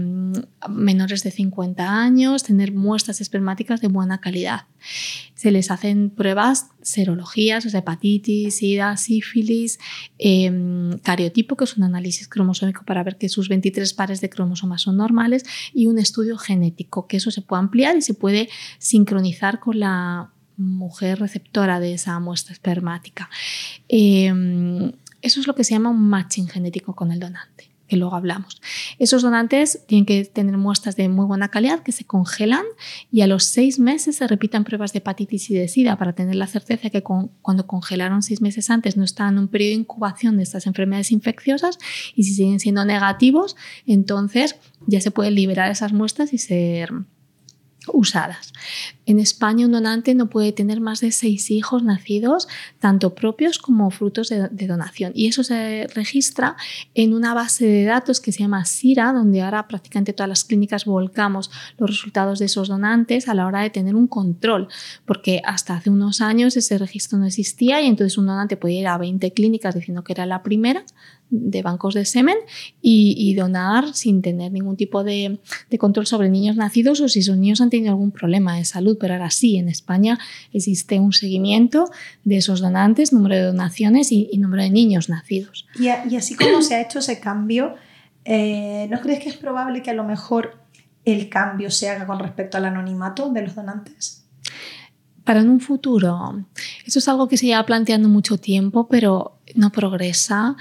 menores 0.69 1.23
de 1.23 1.31
50 1.31 1.89
años, 1.89 2.43
tener 2.43 2.73
muestras 2.73 3.21
espermáticas 3.21 3.81
de 3.81 3.89
buena 3.89 4.21
calidad. 4.21 4.63
Se 5.35 5.51
les 5.51 5.71
hacen 5.71 6.11
pruebas, 6.11 6.67
serologías, 6.83 7.67
o 7.67 7.71
sea, 7.71 7.81
hepatitis, 7.81 8.57
sida, 8.57 8.97
sífilis, 8.97 9.79
em, 10.19 10.99
cariotipo, 10.99 11.57
que 11.57 11.65
es 11.65 11.77
un 11.77 11.85
análisis 11.85 12.29
cromosómico 12.29 12.85
para 12.85 13.03
ver 13.03 13.19
que 13.19 13.29
sus 13.29 13.49
23 13.49 13.93
pares 13.93 14.21
de 14.21 14.31
cromosomas 14.31 14.83
son 14.83 14.97
normales, 14.97 15.45
y 15.75 15.87
un 15.87 15.99
estudio 15.99 16.39
genético, 16.39 17.07
que 17.07 17.19
eso 17.19 17.31
se 17.31 17.43
puede 17.43 17.61
ampliar 17.61 17.97
y 17.97 18.03
se 18.03 18.15
puede 18.15 18.49
sincronizar 18.79 19.58
con 19.61 19.81
la 19.81 20.31
mujer 20.57 21.21
receptora 21.21 21.81
de 21.81 21.95
esa 21.95 22.19
muestra 22.19 22.53
espermática. 22.53 23.31
Em, 23.89 24.93
eso 25.23 25.41
es 25.41 25.47
lo 25.47 25.55
que 25.55 25.65
se 25.65 25.75
llama 25.75 25.91
un 25.91 26.09
matching 26.09 26.49
genético 26.49 26.95
con 26.95 27.13
el 27.13 27.21
donante 27.21 27.69
que 27.89 27.97
luego 27.97 28.15
hablamos. 28.15 28.61
Esos 28.99 29.23
donantes 29.23 29.81
tienen 29.87 30.05
que 30.05 30.25
tener 30.27 30.57
muestras 30.59 30.95
de 30.95 31.09
muy 31.09 31.25
buena 31.25 31.49
calidad 31.49 31.83
que 31.83 31.91
se 31.91 32.05
congelan 32.05 32.65
y 33.11 33.23
a 33.23 33.27
los 33.27 33.45
seis 33.45 33.79
meses 33.79 34.17
se 34.17 34.29
repitan 34.29 34.65
pruebas 34.65 34.93
de 34.93 34.99
hepatitis 34.99 35.51
y 35.51 35.55
de 35.55 35.69
sida 35.69 35.97
para 35.97 36.13
tener 36.13 36.37
la 36.37 36.47
certeza 36.47 36.91
que 36.91 37.03
cuando 37.03 37.67
congelaron 37.67 38.23
seis 38.23 38.43
meses 38.43 38.71
antes 38.71 38.97
no 38.97 39.05
están 39.05 39.35
en 39.35 39.39
un 39.41 39.49
periodo 39.49 39.71
de 39.71 39.81
incubación 39.81 40.37
de 40.37 40.43
estas 40.43 40.67
enfermedades 40.67 41.11
infecciosas 41.11 41.79
y 42.15 42.25
si 42.25 42.35
siguen 42.35 42.61
siendo 42.61 42.85
negativos, 42.85 43.57
entonces 43.87 44.57
ya 44.87 45.01
se 45.01 45.11
pueden 45.11 45.35
liberar 45.35 45.71
esas 45.71 45.93
muestras 45.93 46.33
y 46.35 46.39
ser 46.39 46.93
usadas. 47.93 48.53
En 49.07 49.21
España 49.21 49.67
un 49.67 49.73
donante 49.73 50.15
no 50.15 50.29
puede 50.29 50.53
tener 50.53 50.81
más 50.81 51.01
de 51.01 51.13
seis 51.13 51.51
hijos 51.51 51.83
nacidos, 51.83 52.47
tanto 52.79 53.15
propios 53.15 53.59
como 53.59 53.91
frutos 53.91 54.29
de, 54.29 54.67
donación. 54.67 55.13
Y 55.15 55.29
eso 55.29 55.43
se 55.45 55.87
registra 55.95 56.57
en 56.95 57.15
una 57.15 57.33
base 57.33 57.67
de 57.67 57.85
datos 57.85 58.21
que 58.21 58.33
se 58.33 58.41
llama 58.41 58.65
SIRA, 58.65 59.13
donde 59.13 59.41
ahora 59.41 59.67
prácticamente 59.67 60.13
todas 60.13 60.29
las 60.29 60.45
clínicas 60.45 60.85
volcamos 60.85 61.51
los 61.79 61.89
resultados 61.89 62.39
de 62.39 62.47
esos 62.47 62.69
donantes 62.69 63.29
a 63.29 63.35
la 63.35 63.47
hora 63.47 63.63
de 63.63 63.71
tener 63.71 63.95
un 63.95 64.07
control, 64.07 64.69
porque 65.07 65.41
hasta 65.45 65.77
hace 65.77 65.91
unos 65.91 66.21
años 66.21 66.57
ese 66.57 66.77
registro 66.77 67.19
no 67.19 67.27
existía 67.27 67.81
y 67.81 67.87
entonces 67.87 68.19
un 68.19 68.27
donante 68.27 68.57
podía 68.57 68.81
ir 68.81 68.89
a 68.89 68.99
20 68.99 69.33
clínicas 69.33 69.75
diciendo 69.75 70.05
que 70.05 70.13
era 70.13 70.27
la 70.27 70.43
primera, 70.43 70.85
de 71.31 71.63
bancos 71.63 71.95
de 71.95 72.05
semen 72.05 72.37
y, 72.81 73.35
donar 73.35 73.95
sin 73.95 74.23
tener 74.23 74.51
ningún 74.53 74.77
tipo 74.77 75.05
de, 75.05 75.39
control 75.79 76.07
sobre 76.07 76.29
niños 76.29 76.57
nacidos 76.57 77.01
o 77.01 77.09
si 77.09 77.21
esos 77.21 77.37
niños 77.37 77.61
han 77.61 77.71
tenido 77.71 77.91
algún 77.91 78.11
problema 78.11 78.57
de 78.57 78.65
salud. 78.65 78.97
Pero 78.99 79.15
ahora 79.15 79.31
sí, 79.31 79.57
en 79.57 79.69
España 79.69 80.19
existe 80.53 80.99
un 80.99 81.13
seguimiento 81.13 81.91
de 82.25 82.39
esos 82.39 82.61
donantes, 82.61 83.13
número 83.13 83.37
de 83.37 83.43
donaciones 83.43 84.11
y, 84.13 84.37
número 84.39 84.63
de 84.63 84.71
niños 84.71 85.09
nacidos. 85.09 85.67
Y, 85.79 85.89
así 85.89 86.35
como 86.35 86.63
se 86.63 86.75
ha 86.75 86.81
hecho 86.81 87.01
ese 87.01 87.21
cambio, 87.21 87.75
eh, 88.25 88.89
¿no 88.91 89.01
crees 89.01 89.21
que 89.21 89.29
es 89.29 89.37
probable 89.37 89.83
que 89.83 89.91
a 89.91 89.95
lo 89.95 90.05
mejor 90.05 90.59
el 91.05 91.29
cambio 91.29 91.71
se 91.71 91.89
haga 91.89 92.07
con 92.07 92.19
respecto 92.19 92.57
al 92.57 92.65
anonimato 92.67 93.31
de 93.31 93.43
los 93.43 93.55
donantes? 93.55 94.25
Para 95.25 95.41
en 95.41 95.51
un 95.51 95.61
futuro, 95.61 96.43
eso 96.87 97.01
es 97.01 97.09
algo 97.09 97.29
que 97.29 97.37
se 97.37 97.47
lleva 97.47 97.67
planteando 97.67 98.09
mucho 98.09 98.39
tiempo, 98.39 98.89
pero 98.89 99.41
no 99.55 99.71
progresa 99.71 100.57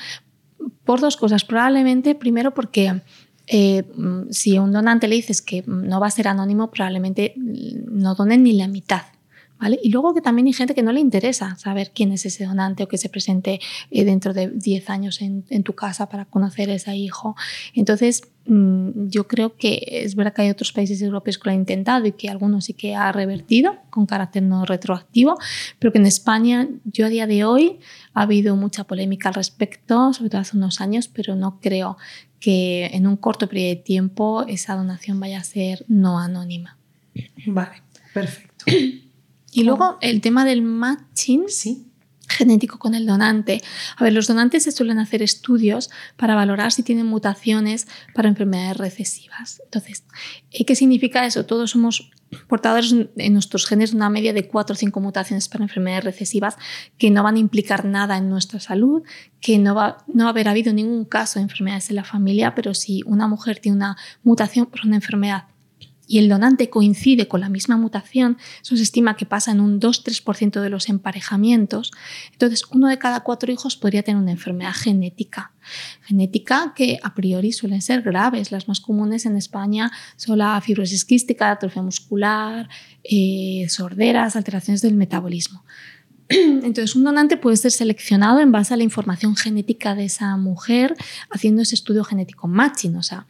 por 0.84 1.00
dos 1.00 1.18
cosas. 1.18 1.46
Probablemente, 1.46 2.16
primero 2.16 2.54
porque 2.54 3.02
eh, 3.48 3.84
si 4.30 4.60
un 4.60 4.72
donante 4.72 5.08
le 5.08 5.16
dices 5.16 5.42
que 5.42 5.64
no 5.66 6.00
va 6.00 6.08
a 6.08 6.12
ser 6.12 6.28
anónimo, 6.28 6.70
probablemente 6.70 7.34
no 7.38 8.16
donen 8.16 8.44
ni 8.44 8.54
la 8.54 8.68
mitad. 8.68 9.04
¿Vale? 9.60 9.80
Y 9.82 9.90
luego 9.90 10.14
que 10.14 10.22
también 10.22 10.46
hay 10.46 10.54
gente 10.54 10.76
que 10.76 10.84
no 10.84 10.92
le 10.92 11.00
interesa 11.00 11.56
saber 11.56 11.92
quién 11.92 12.12
es 12.12 12.28
ese 12.28 12.46
donante 12.46 12.84
o 12.84 12.88
que 12.88 13.00
se 13.00 13.10
presente 13.10 13.60
eh, 13.90 14.06
dentro 14.06 14.32
de 14.32 14.50
10 14.50 14.90
años 14.92 15.20
en, 15.20 15.46
en, 15.50 15.64
tu 15.64 15.74
casa 15.74 16.10
para 16.10 16.26
conocer 16.26 16.70
a 16.70 16.76
ese 16.76 16.96
hijo. 16.96 17.36
Entonces, 17.74 18.22
yo 18.48 19.28
creo 19.28 19.56
que 19.58 19.82
es 19.86 20.16
verdad 20.16 20.34
que 20.34 20.44
hay 20.44 20.50
otros 20.50 20.72
países 20.72 21.02
europeos 21.02 21.38
que 21.38 21.50
lo 21.50 21.52
han 21.52 21.60
intentado 21.60 22.06
y 22.06 22.14
que 22.14 22.30
algunos 22.30 22.66
sí 22.66 22.74
que 22.74 22.96
ha 22.96 23.12
revertido 23.12 23.76
con 23.90 24.06
carácter 24.06 24.44
no 24.44 24.66
retroactivo, 24.66 25.38
pero 25.80 25.92
que 25.92 26.00
en 26.00 26.06
España 26.06 26.68
yo 26.86 27.06
a 27.06 27.10
día 27.10 27.28
de 27.28 27.44
hoy 27.44 27.80
ha 28.14 28.22
habido 28.22 28.56
mucha 28.56 28.86
polémica 28.86 29.30
al 29.30 29.36
respecto, 29.36 30.14
sobre 30.14 30.30
todo 30.30 30.42
hace 30.42 30.56
unos 30.56 30.80
años, 30.82 31.08
pero 31.08 31.36
no 31.36 31.60
creo 31.60 31.98
que 32.40 32.86
en 32.94 33.08
un 33.08 33.18
corto 33.18 33.48
periodo 33.48 33.70
de 33.70 33.76
tiempo 33.78 34.46
esa 34.48 34.76
donación 34.76 35.20
vaya 35.20 35.40
a 35.40 35.44
ser 35.44 35.84
no 35.88 36.20
anónima. 36.20 36.78
Vale, 37.46 37.82
perfecto. 38.14 38.66
Y 39.52 39.64
luego 39.64 39.98
el 40.02 40.22
tema 40.22 40.46
del 40.46 40.62
matching. 40.62 41.46
Sí 41.48 41.87
genético 42.28 42.80
con 42.80 42.94
el 42.94 43.06
donante. 43.06 43.62
A 43.96 44.04
ver, 44.04 44.14
los 44.14 44.28
donantes 44.28 44.64
se 44.64 44.72
suelen 44.72 45.00
hacer 45.00 45.22
estudios 45.22 45.90
para 46.16 46.36
valorar 46.36 46.72
si 46.72 46.84
tienen 46.84 47.06
mutaciones 47.06 47.88
para 48.14 48.30
enfermedades 48.30 48.78
recesivas. 48.78 49.62
Entonces, 49.66 50.04
eh, 50.52 50.66
¿qué 50.66 50.76
significa 50.76 51.26
eso? 51.26 51.46
Todos 51.46 51.72
somos 51.72 52.12
portadores 52.48 52.94
en 53.16 53.34
nuestros 53.34 53.66
genes 53.66 53.94
una 53.94 54.10
media 54.10 54.34
de 54.34 54.48
4 54.48 54.74
o 54.74 54.78
5 54.78 55.00
mutaciones 55.00 55.48
para 55.48 55.64
enfermedades 55.64 56.04
recesivas 56.04 56.58
que 56.98 57.10
no 57.10 57.24
van 57.24 57.36
a 57.36 57.40
implicar 57.40 57.86
nada 57.86 58.18
en 58.18 58.30
nuestra 58.30 58.60
salud, 58.60 59.04
que 59.40 59.58
no 59.60 59.76
va, 59.76 60.04
no 60.08 60.28
a 60.28 60.30
haber 60.30 60.50
habido 60.50 60.74
ningún 60.74 61.06
caso 61.06 61.40
de 61.40 61.44
enfermedades 61.44 61.90
en 61.90 61.96
la 61.96 62.04
familia, 62.04 62.54
pero 62.54 62.74
si 62.74 63.02
una 63.06 63.28
mujer 63.28 63.60
tiene 63.60 63.78
una 63.78 63.98
mutación 64.24 64.66
por 64.66 64.86
una 64.86 64.98
enfermedad 64.98 65.46
y 66.08 66.20
el 66.20 66.30
donante 66.30 66.70
coincide 66.70 67.28
con 67.28 67.42
la 67.42 67.50
misma 67.50 67.78
mutación, 67.78 68.38
eso 68.62 68.78
se 68.78 68.84
estima 68.84 69.18
que 69.18 69.26
pasa 69.26 69.52
en 69.52 69.60
un 69.60 69.80
2-3% 69.80 70.62
de 70.62 70.70
los 70.70 70.90
emparejamientos, 70.90 71.92
entonces 72.32 72.64
uno 72.72 72.88
de 72.88 72.98
cada 72.98 73.22
cuatro 73.22 73.52
hijos 73.52 73.76
podría 73.76 74.04
tener 74.04 74.22
una 74.22 74.32
enfermedad 74.32 74.74
genética. 74.74 75.52
Genética 76.04 76.74
que 76.76 76.98
a 77.04 77.14
priori 77.14 77.52
suelen 77.52 77.82
ser 77.82 78.02
graves. 78.02 78.52
Las 78.52 78.70
más 78.70 78.80
comunes 78.80 79.26
en 79.26 79.36
España 79.36 79.92
son 80.16 80.38
la 80.38 80.60
fibrosis 80.62 81.04
quística, 81.04 81.52
atrofia 81.52 81.82
muscular, 81.82 82.70
eh, 83.04 83.66
sorderas, 83.70 84.38
alteraciones 84.38 84.82
del 84.82 84.96
metabolismo. 84.96 85.66
Entonces, 86.30 86.96
un 86.96 87.04
donante 87.04 87.38
puede 87.38 87.58
ser 87.58 87.72
seleccionado 87.72 88.40
en 88.40 88.52
base 88.52 88.74
a 88.74 88.78
la 88.78 88.84
información 88.84 89.36
genética 89.36 89.96
de 89.96 90.06
esa 90.06 90.36
mujer, 90.38 90.96
haciendo 91.30 91.62
ese 91.62 91.76
estudio 91.76 92.04
genético 92.04 92.48
matching, 92.48 92.96
o 92.96 93.04
sea, 93.04 93.26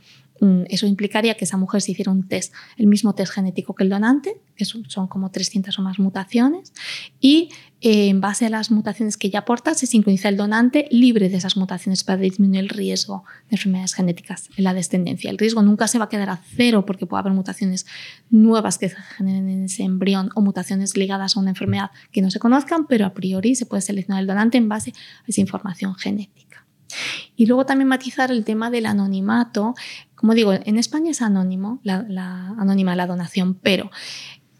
eso 0.69 0.87
implicaría 0.87 1.35
que 1.35 1.45
esa 1.45 1.57
mujer 1.57 1.81
se 1.81 1.91
hiciera 1.91 2.11
un 2.11 2.27
test, 2.27 2.53
el 2.77 2.87
mismo 2.87 3.13
test 3.13 3.33
genético 3.33 3.75
que 3.75 3.83
el 3.83 3.89
donante, 3.89 4.39
que 4.55 4.65
son 4.65 5.07
como 5.07 5.31
300 5.31 5.77
o 5.77 5.81
más 5.81 5.99
mutaciones, 5.99 6.73
y 7.19 7.49
eh, 7.79 8.09
en 8.09 8.21
base 8.21 8.47
a 8.47 8.49
las 8.49 8.71
mutaciones 8.71 9.17
que 9.17 9.27
ella 9.27 9.39
aporta, 9.39 9.75
se 9.75 9.85
sincroniza 9.85 10.29
el 10.29 10.37
donante 10.37 10.87
libre 10.89 11.29
de 11.29 11.37
esas 11.37 11.57
mutaciones 11.57 12.03
para 12.03 12.19
disminuir 12.19 12.61
el 12.61 12.69
riesgo 12.69 13.23
de 13.49 13.55
enfermedades 13.55 13.93
genéticas 13.93 14.49
en 14.57 14.63
la 14.63 14.73
descendencia. 14.73 15.29
El 15.29 15.37
riesgo 15.37 15.61
nunca 15.61 15.87
se 15.87 15.99
va 15.99 16.05
a 16.05 16.09
quedar 16.09 16.29
a 16.31 16.41
cero 16.55 16.85
porque 16.87 17.05
puede 17.05 17.21
haber 17.21 17.33
mutaciones 17.33 17.85
nuevas 18.31 18.79
que 18.79 18.89
se 18.89 18.95
generen 18.95 19.47
en 19.49 19.65
ese 19.65 19.83
embrión 19.83 20.31
o 20.33 20.41
mutaciones 20.41 20.97
ligadas 20.97 21.37
a 21.37 21.39
una 21.39 21.51
enfermedad 21.51 21.91
que 22.11 22.23
no 22.23 22.31
se 22.31 22.39
conozcan, 22.39 22.87
pero 22.87 23.05
a 23.05 23.13
priori 23.13 23.53
se 23.53 23.67
puede 23.67 23.81
seleccionar 23.81 24.21
el 24.21 24.27
donante 24.27 24.57
en 24.57 24.69
base 24.69 24.91
a 24.91 25.25
esa 25.27 25.41
información 25.41 25.93
genética. 25.95 26.46
Y 27.35 27.45
luego 27.45 27.65
también 27.65 27.87
matizar 27.87 28.31
el 28.31 28.43
tema 28.43 28.69
del 28.69 28.85
anonimato. 28.85 29.75
Como 30.15 30.33
digo, 30.33 30.53
en 30.53 30.77
España 30.77 31.11
es 31.11 31.21
anónimo, 31.21 31.79
la, 31.83 32.05
anónima 32.57 32.95
la 32.95 33.07
donación, 33.07 33.55
pero 33.55 33.91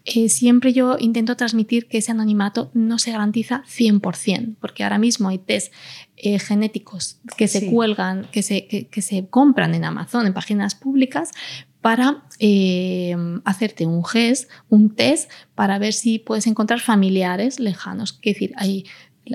eh, 0.04 0.28
siempre 0.28 0.72
yo 0.72 0.96
intento 0.98 1.36
transmitir 1.36 1.86
que 1.86 1.98
ese 1.98 2.12
anonimato 2.12 2.70
no 2.72 2.98
se 2.98 3.10
garantiza 3.10 3.62
100%, 3.66 4.56
porque 4.60 4.84
ahora 4.84 4.98
mismo 4.98 5.28
hay 5.28 5.38
test 5.38 5.72
eh, 6.16 6.38
genéticos 6.38 7.20
que 7.36 7.46
se 7.46 7.70
cuelgan, 7.70 8.26
que 8.32 8.42
se, 8.42 8.66
que, 8.66 9.02
se 9.02 9.28
compran 9.28 9.74
en 9.74 9.84
Amazon, 9.84 10.26
en 10.26 10.32
páginas 10.32 10.74
públicas, 10.74 11.30
para 11.80 12.24
eh, 12.38 13.16
hacerte 13.44 13.86
un 13.86 14.04
GES, 14.04 14.48
un 14.68 14.94
test, 14.94 15.30
para 15.54 15.78
ver 15.78 15.92
si 15.92 16.18
puedes 16.18 16.46
encontrar 16.46 16.80
familiares 16.80 17.60
lejanos. 17.60 18.18
Es 18.22 18.34
decir, 18.34 18.52
hay 18.56 18.84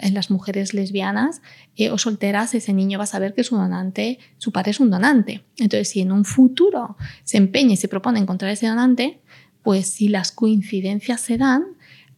en 0.01 0.13
las 0.13 0.31
mujeres 0.31 0.73
lesbianas 0.73 1.41
eh, 1.75 1.89
o 1.89 1.97
solteras, 1.97 2.53
ese 2.53 2.73
niño 2.73 2.97
va 2.97 3.05
a 3.05 3.07
saber 3.07 3.33
que 3.33 3.43
su 3.43 3.55
donante, 3.55 4.19
su 4.37 4.51
padre 4.51 4.71
es 4.71 4.79
un 4.79 4.89
donante. 4.89 5.43
Entonces, 5.57 5.89
si 5.89 6.01
en 6.01 6.11
un 6.11 6.25
futuro 6.25 6.97
se 7.23 7.37
empeña 7.37 7.73
y 7.73 7.77
se 7.77 7.87
propone 7.87 8.19
encontrar 8.19 8.51
ese 8.51 8.67
donante, 8.67 9.21
pues 9.61 9.87
si 9.87 10.07
las 10.09 10.31
coincidencias 10.31 11.21
se 11.21 11.37
dan, 11.37 11.63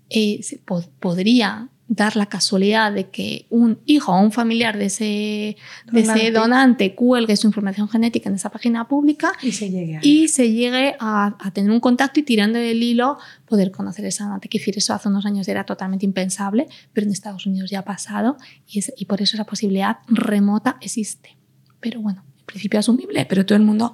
eh, 0.09 0.39
se 0.43 0.57
podría 0.57 1.69
dar 1.87 2.15
la 2.15 2.25
casualidad 2.25 2.91
de 2.91 3.09
que 3.09 3.45
un 3.49 3.79
hijo 3.85 4.11
o 4.11 4.19
un 4.19 4.31
familiar 4.31 4.77
de 4.77 4.85
ese 4.85 5.57
donante, 5.85 6.21
ese 6.21 6.31
donante 6.31 6.95
cuelgue 6.95 7.37
su 7.37 7.47
información 7.47 7.87
genética 7.87 8.29
en 8.29 8.35
esa 8.35 8.49
página 8.49 8.87
pública 8.87 9.33
y 9.41 9.51
se 9.51 9.69
llegue, 9.69 9.99
y 10.01 10.27
se 10.27 10.51
llegue 10.51 10.95
a, 10.99 11.37
tener 11.53 11.71
un 11.71 11.79
contacto 11.79 12.19
y 12.19 12.23
tirando 12.23 12.57
del 12.57 12.81
hilo 12.81 13.17
poder 13.45 13.71
conocer 13.71 14.05
esa 14.05 14.23
donante. 14.23 14.49
Que 14.49 14.57
eso 14.57 14.93
hace 14.93 15.09
unos 15.09 15.25
años 15.25 15.47
era 15.47 15.63
totalmente 15.63 16.05
impensable, 16.05 16.67
pero 16.91 17.05
en 17.05 17.13
Estados 17.13 17.45
Unidos 17.45 17.69
ya 17.69 17.79
ha 17.79 17.85
pasado 17.85 18.37
y, 18.67 18.83
y 18.97 19.05
por 19.05 19.21
eso 19.21 19.37
esa 19.37 19.45
posibilidad 19.45 19.97
remota 20.07 20.77
existe. 20.81 21.37
Pero 21.79 22.01
bueno, 22.01 22.23
en 22.39 22.45
principio 22.45 22.79
asumible, 22.79 23.25
pero 23.25 23.45
todo 23.45 23.57
el 23.57 23.63
mundo 23.63 23.93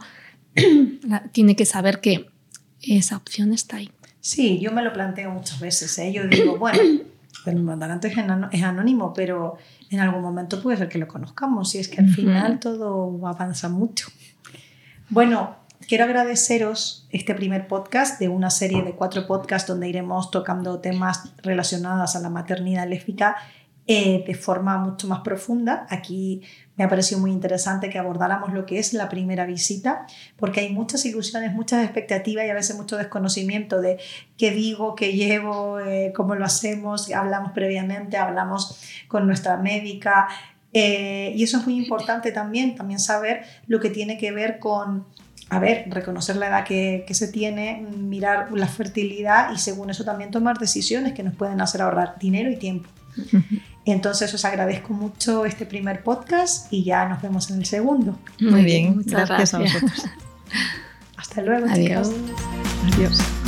tiene 1.34 1.56
que 1.56 1.66
saber 1.66 2.00
que 2.00 2.28
esa 2.82 3.18
opción 3.18 3.54
está 3.54 3.78
ahí. 3.78 3.92
Sí, 4.22 4.60
yo 4.60 4.72
me 4.72 4.84
lo 4.84 4.94
planteo 4.94 5.32
muchas 5.32 5.60
veces. 5.60 5.98
¿eh? 5.98 6.14
Yo 6.14 6.28
digo, 6.28 6.58
bueno, 6.58 6.80
el 7.46 7.66
donante 7.66 8.08
es 8.52 8.64
anónimo, 8.64 9.14
pero 9.14 9.58
en 9.90 10.00
algún 10.00 10.22
momento 10.22 10.62
puede 10.62 10.78
ser 10.78 10.90
que 10.90 10.98
lo 10.98 11.08
conozcamos 11.08 11.74
y 11.76 11.80
es 11.80 11.88
que 11.88 12.02
al 12.02 12.10
final 12.10 12.60
todo 12.60 13.28
avanza 13.28 13.70
mucho. 13.70 14.08
Bueno, 15.10 15.56
quiero 15.88 16.06
agradeceros 16.06 17.08
este 17.12 17.36
primer 17.36 17.68
podcast 17.68 18.20
de 18.20 18.30
una 18.30 18.50
serie 18.50 18.84
de 18.84 18.94
cuatro 18.94 19.28
podcasts 19.28 19.68
donde 19.68 19.90
iremos 19.90 20.32
tocando 20.32 20.80
temas 20.80 21.34
relacionados 21.44 22.16
a 22.16 22.20
la 22.20 22.30
maternidad 22.30 22.88
lésbica 22.88 23.36
eh, 23.94 24.24
de 24.26 24.36
forma 24.36 24.78
mucho 24.78 25.06
más 25.10 25.20
profunda. 25.20 25.86
Aquí 25.90 26.44
me 26.78 26.86
ha 26.86 26.88
parecido 26.88 27.20
muy 27.20 27.30
interesante 27.30 27.90
que 27.90 28.00
abordáramos 28.00 28.54
lo 28.54 28.66
que 28.66 28.80
es 28.80 28.94
la 28.94 29.10
primera 29.10 29.46
visita, 29.46 30.06
porque 30.38 30.62
hay 30.62 30.70
muchas 30.72 31.06
ilusiones, 31.06 31.52
muchas 31.54 31.84
expectativas 31.84 32.46
y 32.46 32.50
a 32.50 32.54
veces 32.54 32.78
mucho 32.78 32.96
desconocimiento 32.96 33.82
de 33.82 34.00
qué 34.38 34.52
digo, 34.52 34.96
qué 34.96 35.12
llevo, 35.12 35.82
eh, 35.82 36.14
cómo 36.16 36.36
lo 36.36 36.46
hacemos. 36.46 37.12
Hablamos 37.12 37.52
previamente, 37.52 38.16
hablamos 38.16 38.80
con 39.10 39.28
nuestra 39.28 39.58
médica. 39.58 40.30
Eh, 40.72 41.34
y 41.36 41.44
eso 41.44 41.58
es 41.58 41.66
muy 41.66 41.76
importante 41.76 42.32
también, 42.32 42.76
también 42.76 43.02
saber 43.02 43.44
lo 43.68 43.82
que 43.82 43.90
tiene 43.90 44.18
que 44.18 44.32
ver 44.32 44.60
con 44.60 45.06
a 45.50 45.60
ver, 45.60 45.84
reconocer 45.90 46.38
la 46.38 46.48
edad 46.48 46.64
que, 46.64 47.04
que, 47.06 47.14
se 47.14 47.28
tiene, 47.28 47.86
mirar 47.98 48.54
la 48.54 48.68
fertilidad 48.68 49.52
y 49.54 49.58
según 49.58 49.90
eso 49.90 50.06
también 50.06 50.32
tomar 50.32 50.60
decisiones 50.60 51.12
que 51.12 51.24
nos 51.24 51.36
pueden 51.36 51.60
hacer 51.60 51.82
ahorrar 51.82 52.18
dinero 52.20 52.50
y 52.50 52.56
tiempo. 52.56 52.88
Entonces 53.86 54.34
os 54.34 54.46
agradezco 54.46 54.94
mucho 54.94 55.46
este 55.46 55.66
primer 55.66 56.04
podcast 56.04 56.72
y 56.72 56.84
ya 56.84 57.08
nos 57.08 57.22
vemos 57.22 57.50
en 57.50 57.58
el 57.58 57.66
segundo. 57.66 58.18
Muy 58.40 58.64
bien, 58.64 59.02
gracias, 59.06 59.54
a 59.54 59.60
vosotros. 59.60 60.06
Hasta 61.18 61.42
luego. 61.42 61.68
Adiós. 61.70 62.12
Adiós. 62.94 63.41